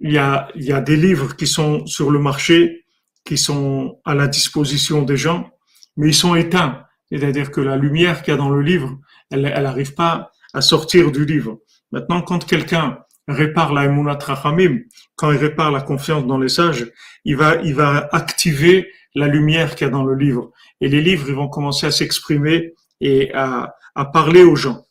[0.00, 2.84] il y, a, il y a des livres qui sont sur le marché,
[3.24, 5.50] qui sont à la disposition des gens,
[5.96, 6.84] mais ils sont éteints.
[7.10, 8.98] C'est-à-dire que la lumière qu'il y a dans le livre,
[9.30, 11.58] elle n'arrive pas à sortir du livre.
[11.92, 14.18] Maintenant, quand quelqu'un répare la emunat
[15.16, 16.90] quand il répare la confiance dans les sages,
[17.24, 20.50] il va, il va activer la lumière qu'il y a dans le livre.
[20.80, 24.86] Et les livres, ils vont commencer à s'exprimer et à, à parler aux gens.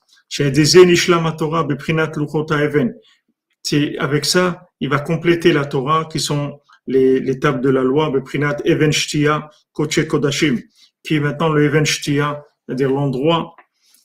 [3.64, 7.84] C'est avec ça, il va compléter la Torah qui sont les, les tables de la
[7.84, 10.58] loi, Beprinat Even Shtia, Koche Kodashim,
[11.04, 13.56] qui est maintenant le Even Shtia, c'est-à-dire l'endroit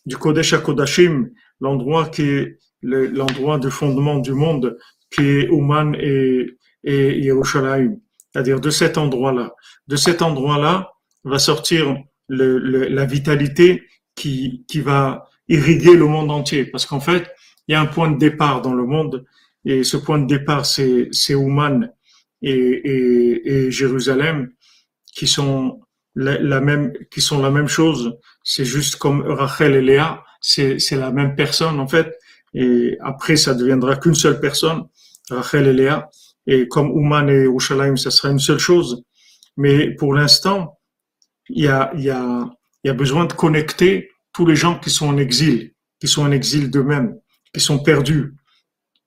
[0.07, 1.31] du Kodesh Kodashim,
[1.61, 4.77] l'endroit qui est l'endroit de fondement du monde,
[5.11, 7.97] qui est Ouman et, et Yerushalayim.
[8.33, 9.55] C'est-à-dire de cet endroit-là.
[9.87, 10.93] De cet endroit-là
[11.25, 11.97] va sortir
[12.29, 13.85] le, la vitalité
[14.15, 16.65] qui, qui va irriguer le monde entier.
[16.65, 17.31] Parce qu'en fait,
[17.69, 19.25] il y a un point de départ dans le monde,
[19.65, 21.91] et ce point de départ, c'est, c'est Ouman
[22.43, 24.51] et, et, et, Jérusalem,
[25.15, 25.81] qui sont
[26.15, 28.17] la, même, qui sont la même chose.
[28.43, 32.19] C'est juste comme Rachel et Léa, c'est, c'est la même personne en fait.
[32.53, 34.85] Et après, ça deviendra qu'une seule personne,
[35.31, 36.09] Rachel et Léa.
[36.47, 39.03] Et comme Ouman et Yerushalayim, ça sera une seule chose.
[39.57, 40.79] Mais pour l'instant,
[41.49, 42.51] il y a, il y a,
[42.83, 46.23] il y a besoin de connecter tous les gens qui sont en exil, qui sont
[46.23, 47.17] en exil d'eux-mêmes,
[47.53, 48.35] qui sont perdus.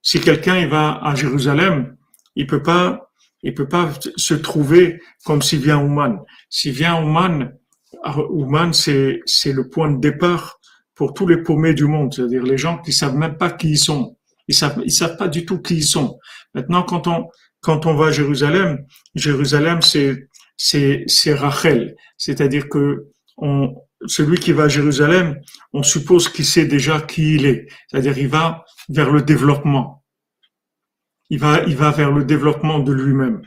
[0.07, 1.97] Si quelqu'un va à Jérusalem,
[2.37, 3.11] il peut pas,
[3.43, 6.23] il peut pas se trouver comme s'il vient Ouman.
[6.49, 7.51] S'il vient Ouman,
[8.29, 10.61] Ouman c'est c'est le point de départ
[10.95, 13.77] pour tous les paumés du monde, c'est-à-dire les gens qui savent même pas qui ils
[13.77, 14.15] sont.
[14.47, 16.17] Ils savent, ils savent pas du tout qui ils sont.
[16.53, 17.27] Maintenant, quand on,
[17.59, 21.97] quand on va à Jérusalem, Jérusalem, c'est, c'est, c'est Rachel.
[22.15, 25.37] C'est-à-dire que on, celui qui va à Jérusalem,
[25.73, 27.67] on suppose qu'il sait déjà qui il est.
[27.89, 29.96] C'est-à-dire, il va vers le développement.
[31.29, 33.41] Il va, il va vers le développement de lui-même.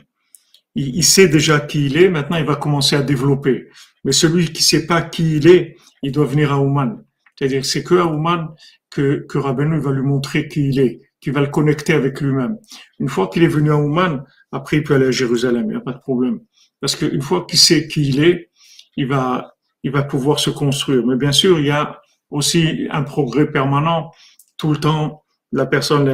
[0.75, 2.09] Il, il, sait déjà qui il est.
[2.09, 3.69] Maintenant, il va commencer à développer.
[4.03, 7.03] Mais celui qui sait pas qui il est, il doit venir à Ouman.
[7.37, 8.53] C'est-à-dire, c'est que à Ouman
[8.89, 12.57] que, que Rabbeinu va lui montrer qui il est, qui va le connecter avec lui-même.
[12.99, 15.75] Une fois qu'il est venu à Ouman, après il peut aller à Jérusalem, il n'y
[15.75, 16.41] a pas de problème.
[16.79, 18.51] Parce qu'une fois qu'il sait qui il est,
[18.97, 21.05] il va, il va pouvoir se construire.
[21.05, 24.11] Mais bien sûr, il y a aussi un progrès permanent.
[24.57, 26.07] Tout le temps, la personne,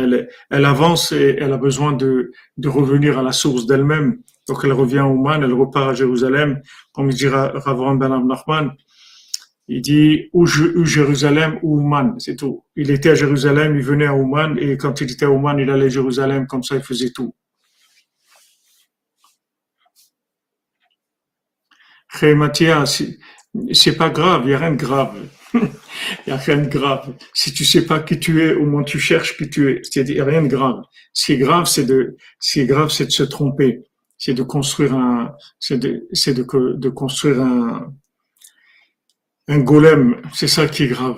[0.50, 2.32] elle, avance et elle a besoin de,
[2.66, 4.20] revenir à la source d'elle-même.
[4.48, 6.62] Donc elle revient à Ouman, elle repart à Jérusalem,
[6.94, 8.72] comme dira Ravran Ben Nachman,
[9.68, 12.64] il dit ou, Jérusalem ou Ouman, c'est tout.
[12.76, 15.70] Il était à Jérusalem, il venait à Ouman, et quand il était à Ouman, il
[15.70, 17.36] allait à Jérusalem, comme ça il faisait tout.
[22.24, 23.04] Mathias,
[23.74, 25.14] c'est pas grave, il n'y a rien de grave.
[26.26, 27.14] Il n'y a rien de grave.
[27.34, 30.20] Si tu sais pas qui tu es, au moins tu cherches qui tu es.
[30.20, 30.82] A rien de grave.
[31.14, 33.84] Ce qui est grave, c'est de, ce qui est grave, c'est de se tromper.
[34.18, 36.46] C'est de construire un, c'est de, c'est de,
[36.76, 37.94] de construire un,
[39.48, 41.18] un golem, c'est ça qui est grave.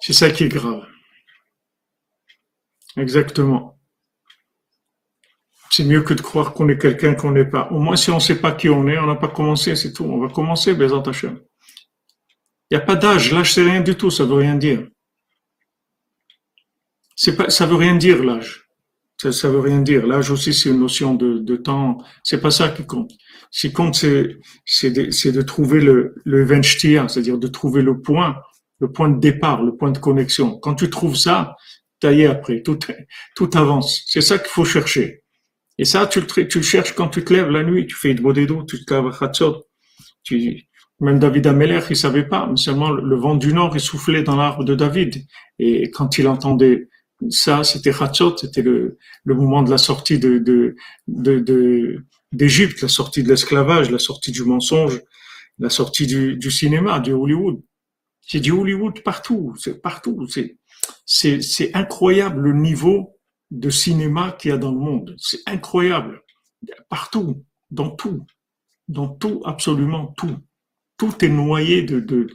[0.00, 0.84] C'est ça qui est grave.
[2.96, 3.77] Exactement.
[5.70, 7.68] C'est mieux que de croire qu'on est quelqu'un qu'on n'est pas.
[7.70, 9.92] Au moins, si on ne sait pas qui on est, on n'a pas commencé, c'est
[9.92, 10.04] tout.
[10.04, 11.36] On va commencer, Bézant Il
[12.70, 13.32] n'y a pas d'âge.
[13.32, 14.10] L'âge, c'est rien du tout.
[14.10, 14.86] Ça veut rien dire.
[17.16, 18.68] C'est pas, ça veut rien dire, l'âge.
[19.20, 20.06] Ça, ça veut rien dire.
[20.06, 21.98] L'âge aussi, c'est une notion de, de temps.
[22.22, 23.10] C'est pas ça qui compte.
[23.50, 28.36] Ce qui compte, c'est, de, trouver le, le c'est-à-dire de trouver le point,
[28.78, 30.58] le point de départ, le point de connexion.
[30.58, 31.56] Quand tu trouves ça,
[32.00, 34.02] taillé après, tout avance.
[34.06, 35.24] C'est ça qu'il faut chercher.
[35.78, 38.14] Et ça, tu le, tu le cherches quand tu te lèves la nuit, tu fais
[38.14, 39.28] de bodédo, tu te lèves à
[40.24, 40.68] tu,
[41.00, 44.36] même David Ameller, il savait pas, mais seulement le vent du nord, il soufflait dans
[44.36, 45.24] l'arbre de David.
[45.58, 46.88] Et quand il entendait
[47.30, 50.74] ça, c'était Hatzot, c'était le, le moment de la sortie de, de,
[51.06, 55.00] de, d'Égypte, la sortie de l'esclavage, la sortie du mensonge,
[55.58, 57.60] la sortie du, du cinéma, du Hollywood.
[58.20, 60.26] C'est du Hollywood partout, c'est partout.
[60.28, 60.58] C'est,
[61.06, 63.17] c'est, c'est incroyable le niveau
[63.50, 65.16] de cinéma qu'il y a dans le monde.
[65.18, 66.22] C'est incroyable.
[66.88, 68.26] Partout, dans tout,
[68.88, 70.38] dans tout, absolument tout.
[70.96, 72.28] Tout est noyé de, de,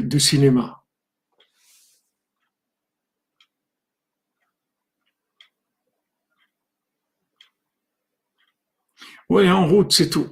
[0.00, 0.84] de, cinéma.
[9.28, 10.28] Oui, en route, c'est tout.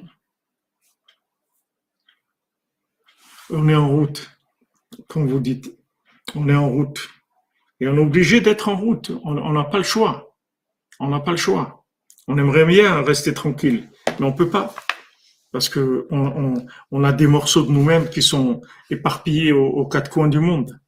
[3.51, 4.29] On est en route,
[5.07, 5.73] comme vous dites.
[6.35, 7.09] On est en route.
[7.81, 9.13] Et on est obligé d'être en route.
[9.25, 10.37] On n'a pas le choix.
[11.01, 11.85] On n'a pas le choix.
[12.27, 14.75] On aimerait bien rester tranquille, mais on peut pas.
[15.51, 18.61] Parce que on, a des morceaux de nous-mêmes qui sont
[18.91, 20.79] éparpillés aux, quatre coins du monde.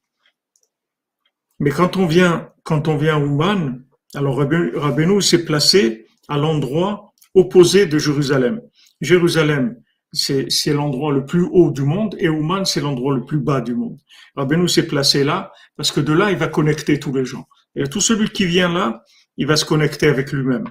[1.59, 3.81] Mais quand on vient, quand on vient à Ouman,
[4.13, 8.61] alors Rabbeinu s'est placé à l'endroit opposé de Jérusalem.
[8.99, 9.77] Jérusalem,
[10.13, 13.75] c'est l'endroit le plus haut du monde et Ouman, c'est l'endroit le plus bas du
[13.75, 13.97] monde.
[14.35, 17.47] Rabbeinu s'est placé là parce que de là, il va connecter tous les gens.
[17.75, 19.03] Et tout celui qui vient là,
[19.37, 20.65] il va se connecter avec lui-même.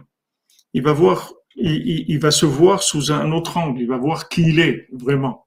[0.75, 3.81] Il va voir, il, il, va se voir sous un autre angle.
[3.81, 5.47] Il va voir qui il est vraiment.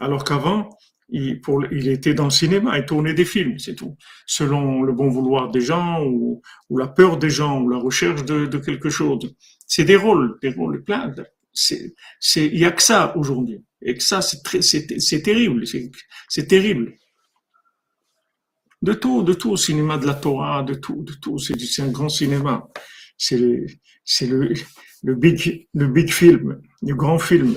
[0.00, 0.70] Alors qu'avant,
[1.08, 3.96] il, était dans le cinéma, il tournait des films, c'est tout.
[4.26, 8.24] Selon le bon vouloir des gens ou, ou la peur des gens ou la recherche
[8.24, 9.34] de, de quelque chose.
[9.66, 11.12] C'est des rôles, des rôles pleins.
[11.54, 11.94] C'est,
[12.36, 13.64] il y a que ça aujourd'hui.
[13.80, 15.64] Et que ça, c'est terrible,
[16.28, 16.94] c'est, terrible.
[18.82, 21.38] De tout, de tout, au cinéma de la Torah, de tout, de tout.
[21.38, 22.66] C'est, un grand cinéma.
[23.16, 23.66] C'est le,
[24.22, 24.52] le,
[25.02, 27.56] le big, le big film, le grand film.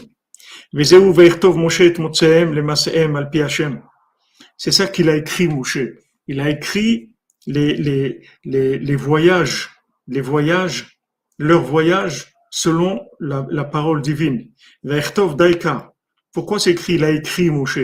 [4.58, 5.80] C'est ça qu'il a écrit, Moshe.
[6.28, 7.14] Il a écrit
[7.46, 9.70] les, les, les, les voyages,
[10.08, 11.00] les voyages,
[11.38, 14.50] leurs voyages selon la, la parole divine.
[14.84, 15.94] Daika.
[16.34, 17.78] Pourquoi c'est écrit, il a écrit Moshe?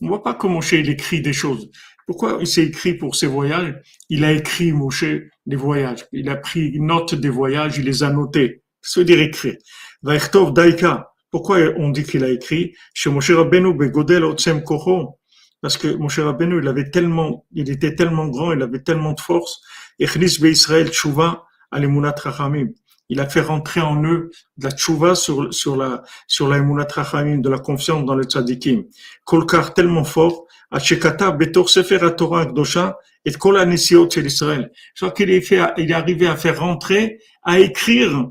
[0.00, 1.68] On voit pas comment Moshe il écrit des choses.
[2.06, 3.74] Pourquoi il s'est écrit pour ses voyages?
[4.08, 5.04] Il a écrit Moshe
[5.44, 6.06] des voyages.
[6.12, 8.62] Il a pris une note des voyages, il les a notés.
[8.80, 9.56] Ça veut dire écrire?
[10.04, 11.10] Daika.
[11.32, 12.74] Pourquoi on dit qu'il a écrit?
[12.94, 15.18] Chez Moshe Rabbeinu begodel otsem kocho
[15.60, 19.20] Parce que Moshe Rabbeinu, il avait tellement, il était tellement grand, il avait tellement de
[19.20, 19.60] force.
[19.98, 21.42] Echnis beIsraël tshuva
[21.72, 22.68] alemunat rachamim.
[23.08, 27.48] Il a fait rentrer en eux de la tshuva sur, sur la, sur la de
[27.48, 28.84] la confiance dans le tzadikim.
[29.24, 34.72] Kolkar tellement fort, Achekata betor sefer Torah kdosha et kol anesiot chez l'Israël.
[34.94, 38.30] Je crois qu'il est fait, il est arrivé à faire rentrer, à écrire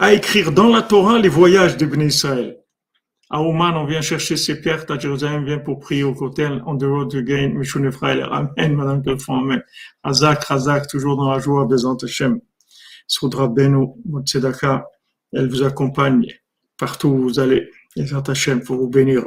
[0.00, 2.59] à écrire dans la Torah les voyages d'Ibn Israël.
[3.32, 4.90] À Oman, on vient chercher ses pertes.
[4.90, 6.46] À Jérusalem, vient pour prier au côté.
[6.66, 7.50] On the road again.
[7.50, 8.32] Mishune Frère.
[8.32, 9.38] Amen, Madame Kelfon.
[9.38, 9.62] Amen.
[10.02, 12.40] Azak, Razak, toujours dans la joie, Bezant Hashem.
[13.06, 13.86] Soudra Benu,
[14.24, 14.84] Tzedaka,
[15.32, 16.26] elle vous accompagne
[16.76, 17.70] partout où vous allez.
[17.96, 19.24] Bezant Hashem pour vous bénir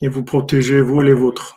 [0.00, 1.56] et vous protéger, vous et les vôtres.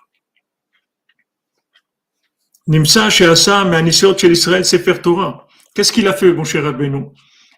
[2.67, 5.47] Nimsa, Sheasa, Me'anisiot, Shel Israël, Sefer Torah.
[5.73, 7.07] Qu'est-ce qu'il a fait, mon cher Rabbeinu?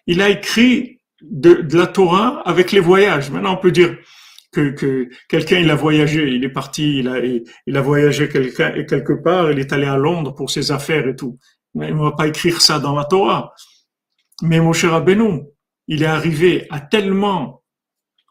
[0.06, 3.30] il a écrit de, la Torah avec les voyages.
[3.30, 3.96] Maintenant, on peut dire
[4.52, 9.50] que, quelqu'un il a voyagé, il est parti, il a, il a voyagé quelque, part,
[9.50, 11.38] il est allé à Londres pour ses affaires et tout.
[11.74, 13.52] Mais on va pas écrire ça dans la Torah.
[14.42, 15.52] Mais mon cher Abénou,
[15.86, 17.62] il est arrivé à tellement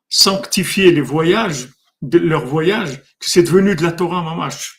[0.10, 1.70] sanctifier les voyages,
[2.02, 4.77] de leurs voyages, que c'est devenu de la Torah mamash.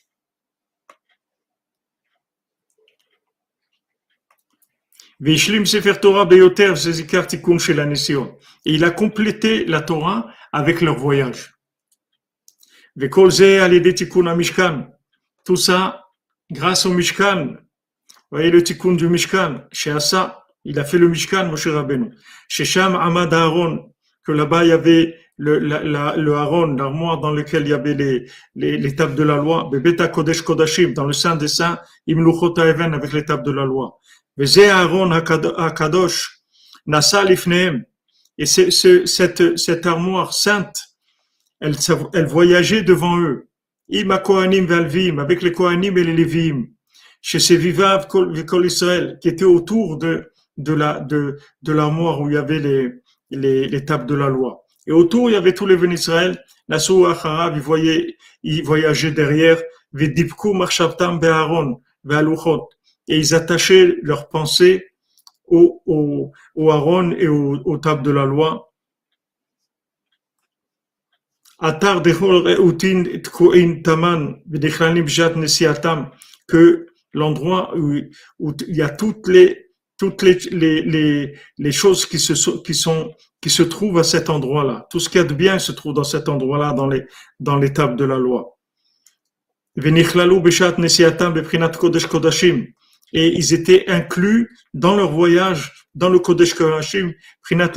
[5.21, 5.35] Et
[8.67, 11.55] il a complété la Torah avec leur voyage.
[15.45, 16.05] Tout ça,
[16.51, 17.57] grâce au Mishkan.
[18.31, 19.65] voyez le tikkun du Mishkan.
[19.73, 22.11] Chez Asa, il a fait le Mishkan, Moshe Rabbeinu.
[22.47, 23.93] Chez Sham Ahmad Aaron,
[24.25, 27.95] que là-bas il y avait le, la, le Aaron, l'armoire dans lequel il y avait
[27.95, 29.69] les, les, les tables de la loi.
[29.71, 33.65] Bebeta Kodesh Kodashim, dans le Saint des Saints, Imluchot Even avec les tables de la
[33.65, 33.99] loi.
[34.39, 34.47] Et
[38.47, 40.81] cette, cette armoire sainte,
[41.61, 41.75] elle,
[42.15, 43.49] elle voyageait devant eux.
[43.91, 46.67] avec les Kohanim et les Lévim.
[47.21, 52.29] chez ses vivaves Kol Israël, qui était autour de, de la, de, de l'armoire où
[52.29, 52.93] il y avait les,
[53.31, 54.65] les, les tables de la loi.
[54.87, 56.43] Et autour, il y avait tous les venus d'Israël.
[56.69, 59.61] La Acharav, ils voyaient, ils voyageaient derrière.
[59.93, 62.69] Vedipku Marshavtam Be'aron, Ve'aluchot.
[63.09, 64.87] Et ils attachaient leurs pensées
[65.47, 68.73] au, au, au Aaron et aux, aux tables de la loi.
[76.47, 77.95] Que l'endroit où,
[78.39, 79.67] où il y a toutes les
[79.99, 82.33] toutes les, les, les, les choses qui se,
[82.63, 84.87] qui, sont, qui se trouvent à cet endroit-là.
[84.91, 87.05] Tout ce qu'il y a de bien se trouve dans cet endroit-là, dans les
[87.41, 88.57] dans l'étape de la loi.
[93.13, 97.73] Et ils étaient inclus dans leur voyage dans le Kodesh Kodashim, Prinat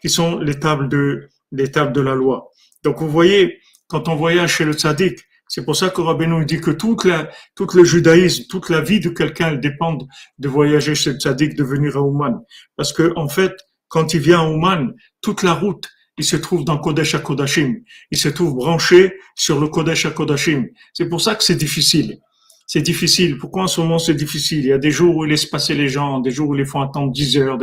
[0.00, 2.50] qui sont les tables de, les tables de la loi.
[2.82, 6.60] Donc vous voyez, quand on voyage chez le tzaddik, c'est pour ça que Rabbeinu dit
[6.60, 9.98] que toute la, tout le judaïsme, toute la vie de quelqu'un dépend
[10.38, 12.40] de voyager chez le tzaddik, de venir à Ouman.
[12.74, 13.52] Parce que, en fait,
[13.88, 17.76] quand il vient à Ouman, toute la route, il se trouve dans Kodesh HaKodashim.
[18.10, 20.68] Il se trouve branché sur le Kodesh HaKodashim.
[20.94, 22.18] C'est pour ça que c'est difficile.
[22.66, 23.38] C'est difficile.
[23.38, 24.60] Pourquoi en ce moment c'est difficile?
[24.60, 26.64] Il y a des jours où il laisse passer les gens, des jours où ils
[26.64, 27.58] font attendre 10 heures.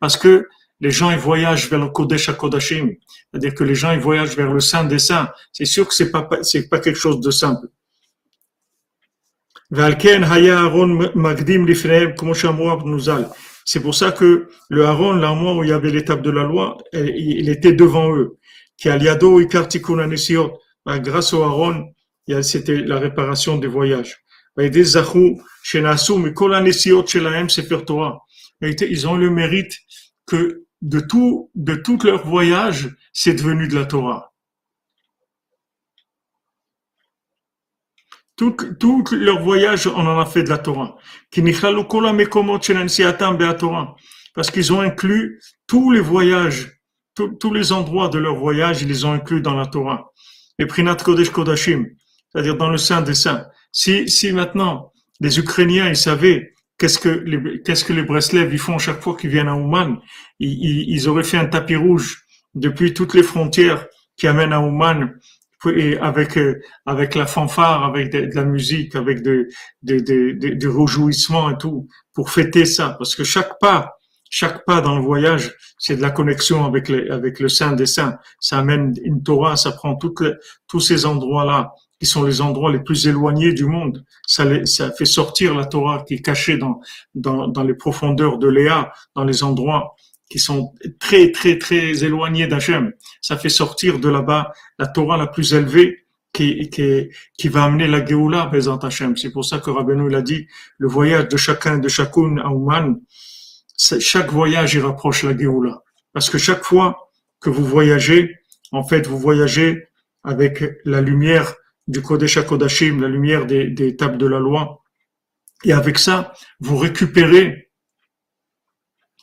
[0.00, 0.48] Parce que
[0.80, 2.90] les gens ils voyagent vers le Kodesh HaKodashim.
[3.30, 5.28] C'est-à-dire que les gens ils voyagent vers le Saint des Saints.
[5.52, 7.68] C'est sûr que c'est pas pas quelque chose de simple.
[13.66, 16.78] C'est pour ça que le Aaron, l'armoire où il y avait l'étape de la loi,
[16.94, 18.38] il était devant eux.
[20.86, 21.92] Grâce au Aaron,
[22.40, 24.24] c'était la réparation des voyages.
[24.60, 24.98] Ils
[29.06, 29.78] ont le mérite
[30.26, 34.32] que de tout, de leur voyage, c'est devenu de la Torah.
[38.36, 40.96] Tout, tout leur voyage, on en a fait de la Torah.
[44.34, 46.80] Parce qu'ils ont inclus tous les voyages,
[47.14, 50.12] tous les endroits de leur voyage, ils les ont inclus dans la Torah.
[50.58, 51.86] Et Prinat Kodesh Kodashim,
[52.30, 53.46] c'est-à-dire dans le Saint des Saints.
[53.72, 58.58] Si, si maintenant les Ukrainiens, ils savaient qu'est-ce que les, qu'est-ce que les Breslev ils
[58.58, 59.98] font chaque fois qu'ils viennent à Ouman,
[60.38, 65.14] ils, ils, auraient fait un tapis rouge depuis toutes les frontières qui amènent à Ouman
[65.66, 69.48] et avec euh, avec la fanfare, avec de, la musique, avec de,
[69.82, 72.94] de, de, de, et tout, pour fêter ça.
[72.96, 73.96] Parce que chaque pas,
[74.30, 77.86] chaque pas dans le voyage, c'est de la connexion avec, les, avec le Saint des
[77.86, 78.18] Saints.
[78.38, 80.22] Ça amène une Torah, ça prend toutes
[80.68, 84.04] tous ces endroits-là qui sont les endroits les plus éloignés du monde.
[84.26, 86.80] Ça, ça fait sortir la Torah qui est cachée dans,
[87.14, 89.94] dans, dans les profondeurs de Léa, dans les endroits
[90.30, 92.92] qui sont très, très, très éloignés d'Hachem.
[93.20, 97.86] Ça fait sortir de là-bas la Torah la plus élevée qui, qui, qui va amener
[97.86, 99.16] la Géoula, présent Hachem.
[99.16, 100.46] C'est pour ça que Rabbeinu l'a dit,
[100.76, 103.00] le voyage de chacun, de chacune à Ouman,
[103.76, 105.82] chaque voyage, il rapproche la Géoula.
[106.12, 108.36] Parce que chaque fois que vous voyagez,
[108.72, 109.88] en fait, vous voyagez
[110.24, 111.54] avec la lumière
[111.88, 114.82] du Kodesh HaKodashim, la lumière des, des tables de la loi.
[115.64, 117.70] Et avec ça, vous récupérez,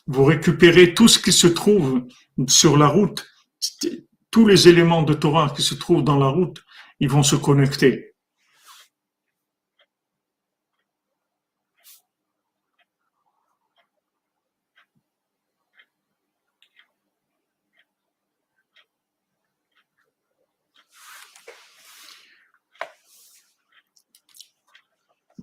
[0.07, 2.05] vous récupérez tout ce qui se trouve
[2.47, 3.25] sur la route,
[4.31, 6.61] tous les éléments de Torah qui se trouvent dans la route,
[6.99, 8.14] ils vont se connecter.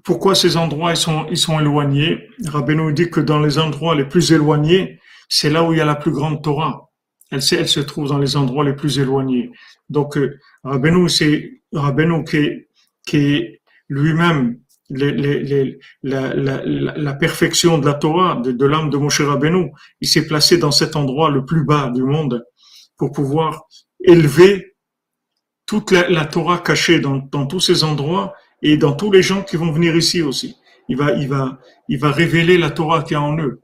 [0.05, 4.05] Pourquoi ces endroits ils sont, ils sont éloignés Rabbeinu dit que dans les endroits les
[4.05, 4.99] plus éloignés,
[5.29, 6.91] c'est là où il y a la plus grande Torah.
[7.31, 9.51] Elle, elle se trouve dans les endroits les plus éloignés.
[9.89, 12.67] Donc, euh, Rabbeinu, c'est Rabbeinu qui,
[13.07, 13.59] qui
[13.89, 14.59] lui-même
[14.91, 19.71] les, la, la, la, perfection de la Torah, de, l'âme de Moshe Rabbeinu.
[20.03, 22.45] Il s'est placé dans cet endroit le plus bas du monde
[22.99, 23.63] pour pouvoir
[24.05, 24.75] élever
[25.65, 29.43] toute la, la Torah cachée dans, dans tous ces endroits et dans tous les gens
[29.43, 30.57] qui vont venir ici aussi.
[30.89, 31.59] Il va,
[31.89, 33.61] révéler la Torah qui est en eux.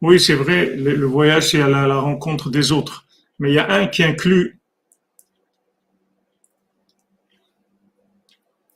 [0.00, 3.06] Oui, c'est vrai, le, voyage, c'est à la rencontre des autres.
[3.38, 4.61] Mais il y a un qui inclut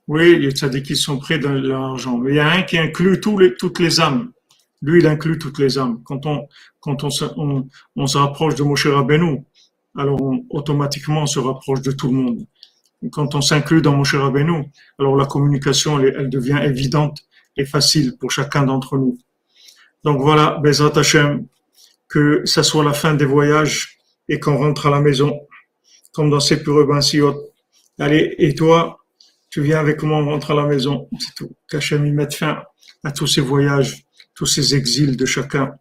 [0.09, 2.17] Oui, les tzadikis sont près de l'argent.
[2.19, 4.31] Mais il y a un qui inclut toutes les âmes.
[4.83, 6.01] Lui, il inclut toutes les âmes.
[6.05, 6.47] Quand on,
[6.87, 7.67] on, se, on,
[7.97, 9.43] rapproche de Moshe Rabbeinu,
[9.97, 10.19] alors
[10.51, 12.47] automatiquement on se rapproche de tout le monde.
[13.11, 14.65] quand on s'inclut dans Moshe Rabbeinu,
[14.99, 17.19] alors la communication, elle, devient évidente
[17.57, 19.19] et facile pour chacun d'entre nous.
[20.05, 21.47] Donc voilà, Bezrat Hashem,
[22.09, 25.41] que ça soit la fin des voyages et qu'on rentre à la maison,
[26.13, 27.35] comme dans ces pureux Siot.
[27.99, 29.06] Allez, et toi,
[29.57, 31.57] tu viens avec moi, on rentre à la maison, c'est tout.
[31.71, 32.63] Qu'Hachem y mette fin
[33.03, 34.05] à tous ces voyages,
[34.35, 35.73] tous ces exils de chacun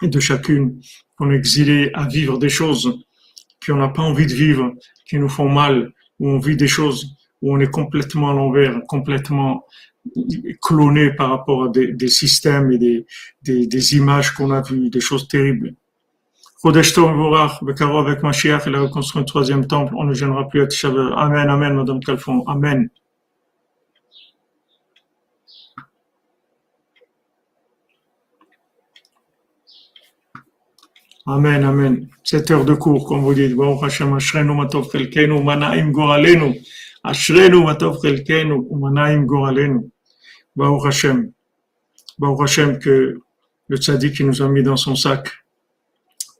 [0.00, 0.80] et de chacune.
[1.20, 3.04] On est exilé à vivre des choses
[3.62, 4.72] qu'on n'a pas envie de vivre,
[5.04, 8.80] qui nous font mal, où on vit des choses où on est complètement à l'envers,
[8.88, 9.66] complètement
[10.62, 12.78] cloné par rapport à des, systèmes et
[13.42, 15.74] des, images qu'on a vues, des choses terribles.
[16.62, 17.12] Chodesh Tov
[17.62, 20.88] Bekaro avec Mashiach, il a reconstruit un troisième temple, on ne gênera plus à Tisha
[20.88, 22.88] Amen, Amen, Madame Calfon, Amen.
[31.26, 32.08] Amen, Amen.
[32.22, 36.54] Cette heure de cours, comme vous dites, Baruch Hashem, Ashrenu Matov Chelkenu, Manaim Goralenu,
[37.02, 39.90] Ashrenu Matov Chelkenu, Manaim Goralenu.
[40.56, 41.32] Baruch Hashem.
[42.18, 43.18] Baruch Hashem que
[43.68, 45.28] le tzaddik qui nous a mis dans son sac.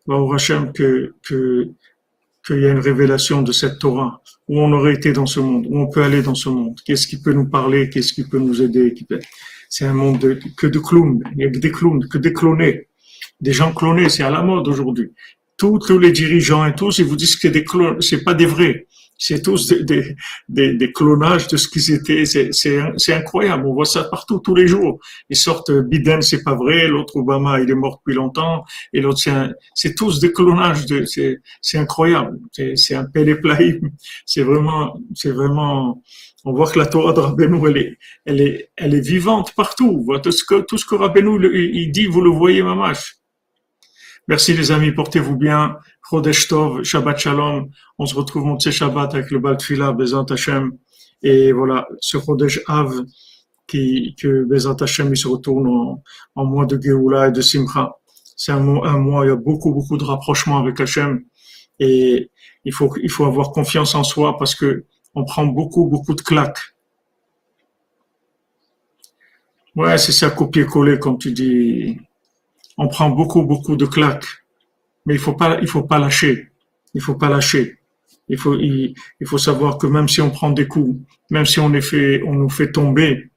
[0.07, 1.69] Baruch Hashem que, que,
[2.47, 5.67] qu'il y a une révélation de cette Torah, où on aurait été dans ce monde,
[5.69, 6.79] où on peut aller dans ce monde?
[6.85, 8.95] Qu'est-ce qui peut nous parler, qu'est-ce qui peut nous aider?
[9.69, 12.33] C'est un monde de, que de clowns, il y a que des clowns, que des
[12.33, 12.87] clonés
[13.41, 15.13] des gens clonés, c'est à la mode aujourd'hui.
[15.57, 18.35] Tous, tous les dirigeants et tous, ils vous disent que c'est des clones, c'est pas
[18.35, 18.86] des vrais.
[19.19, 20.15] C'est tous des,
[20.49, 22.25] des, des, clonages de ce qu'ils étaient.
[22.25, 23.67] C'est incroyable.
[23.67, 24.99] On voit ça partout, tous les jours.
[25.31, 26.89] Ils sortent Biden, c'est pas vrai.
[26.89, 28.65] L'autre Obama, il est mort depuis longtemps.
[28.93, 29.21] Et l'autre,
[29.75, 30.87] c'est tous des clonages.
[30.87, 32.39] De, c'est incroyable.
[32.75, 33.91] C'est un péléplaïm.
[34.25, 36.03] C'est vraiment, c'est vraiment.
[36.45, 40.07] On voit que la Torah de Rabbeinu, elle est, elle est, elle est vivante partout.
[40.23, 43.16] Tout ce que, tout ce que Rabbeinu, il dit, vous le voyez, mamash.
[44.29, 45.79] Merci les amis, portez-vous bien.
[46.03, 47.71] Chodesh Tov, Shabbat Shalom.
[47.97, 50.77] On se retrouve Montse Shabbat avec le Baltfila, Bezant Hashem.
[51.23, 52.93] Et voilà, ce Chodesh Av,
[53.69, 56.03] qui, que Bezant Hashem, il se retourne en,
[56.35, 57.93] en, mois de Geoula et de Simcha.
[58.37, 61.25] C'est un, un, mois, il y a beaucoup, beaucoup de rapprochement avec Hashem.
[61.79, 62.29] Et
[62.65, 64.85] il faut, il faut avoir confiance en soi parce que
[65.15, 66.75] on prend beaucoup, beaucoup de claques.
[69.77, 71.99] Ouais, c'est ça, copier-coller, comme tu dis
[72.77, 74.27] on prend beaucoup, beaucoup de claques.
[75.07, 76.51] Mais il faut pas, il faut pas lâcher.
[76.95, 77.79] Il faut pas lâcher.
[78.29, 78.95] Il faut, il,
[79.25, 80.99] faut savoir que même si on prend des coups,
[81.31, 83.31] même si on est fait, on nous fait tomber,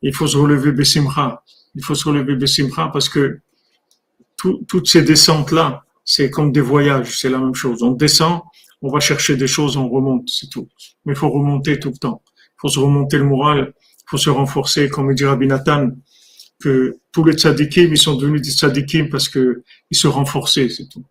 [0.00, 1.44] il faut se relever Bessimra.
[1.74, 3.40] Il faut se relever Bessimra parce que
[4.36, 7.82] toutes ces descentes-là, c'est comme des voyages, c'est la même chose.
[7.82, 8.40] On descend,
[8.80, 10.68] on va chercher des choses, on remonte, c'est tout.
[11.04, 12.22] Mais il faut remonter tout le temps.
[12.36, 15.90] Il faut se remonter le moral, il faut se renforcer, comme dit Rabbi Nathan,
[16.60, 20.88] que tous les tzadikim, ils sont devenus des tzadikim parce que ils se renforçaient, c'est
[20.88, 21.04] tout.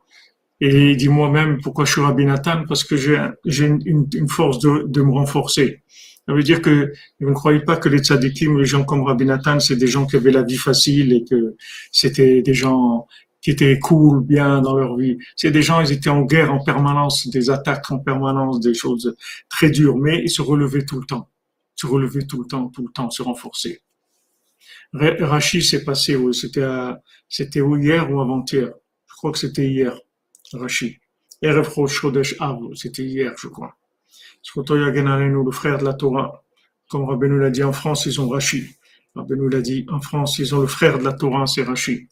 [0.61, 2.65] Et il dit moi-même, pourquoi je suis Rabbi Nathan?
[2.67, 3.17] Parce que j'ai
[3.65, 5.83] une, une, force de, de, me renforcer.
[6.27, 9.25] Ça veut dire que vous ne croyez pas que les tzadikim, les gens comme Rabbi
[9.25, 11.55] Nathan, c'est des gens qui avaient la vie facile et que
[11.91, 13.07] c'était des gens
[13.41, 15.17] qui étaient cool, bien dans leur vie.
[15.35, 19.15] C'est des gens, ils étaient en guerre en permanence, des attaques en permanence, des choses
[19.49, 21.29] très dures, mais ils se relevaient tout le temps.
[21.75, 23.81] Se relevaient tout le temps, tout le temps, se renforcer.
[24.93, 26.65] Rachi s'est passé, c'était
[27.27, 28.73] c'était hier ou avant-hier?
[29.05, 29.99] Je crois que c'était hier,
[30.53, 30.97] Rachi.
[31.41, 33.75] Erev Chodesh Av, c'était hier, je crois.
[34.55, 36.43] le frère de la Torah.
[36.89, 38.65] Comme Rabbeinu l'a dit en France, ils ont Rachi.
[39.15, 42.07] Rabbeinu l'a dit en France, ils ont le frère de la Torah, c'est Rachi.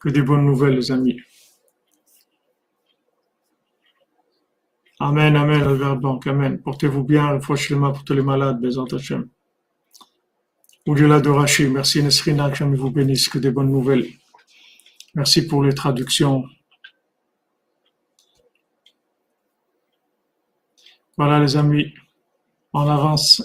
[0.00, 1.20] Que des bonnes nouvelles, les amis.
[4.98, 6.58] Amen, Amen, Albert Bank, Amen.
[6.62, 9.28] Portez-vous bien, fois mains pour tous les malades, Bézant Hachem.
[10.86, 14.06] Au-delà de Rachid, merci Nesrina, que vous bénisse, que des bonnes nouvelles.
[15.14, 16.44] Merci pour les traductions.
[21.18, 21.92] Voilà les amis,
[22.72, 23.42] en avance.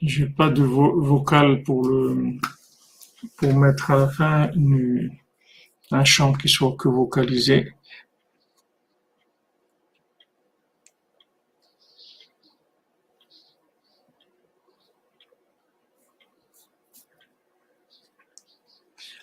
[0.00, 2.38] J'ai pas de vocal pour le
[3.36, 4.50] pour mettre à la fin
[5.92, 7.72] un chant qui soit que vocalisé.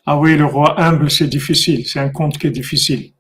[0.05, 1.85] Ah oui, le roi humble, c'est difficile.
[1.87, 3.13] C'est un conte qui est difficile.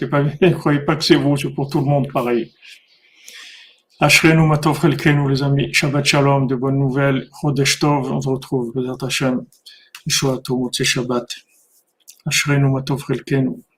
[0.00, 2.52] Ne croyez pas que c'est vous, c'est pour tout le monde pareil.
[4.00, 5.72] Ashrenu matov les amis.
[5.72, 7.28] Shabbat shalom, de bonnes nouvelles.
[7.40, 9.44] Chodesh on se retrouve, Bezat Hashem.
[10.10, 11.28] ישועתו מוצא שבת.
[12.28, 13.69] אשרינו מה טוב חלקנו.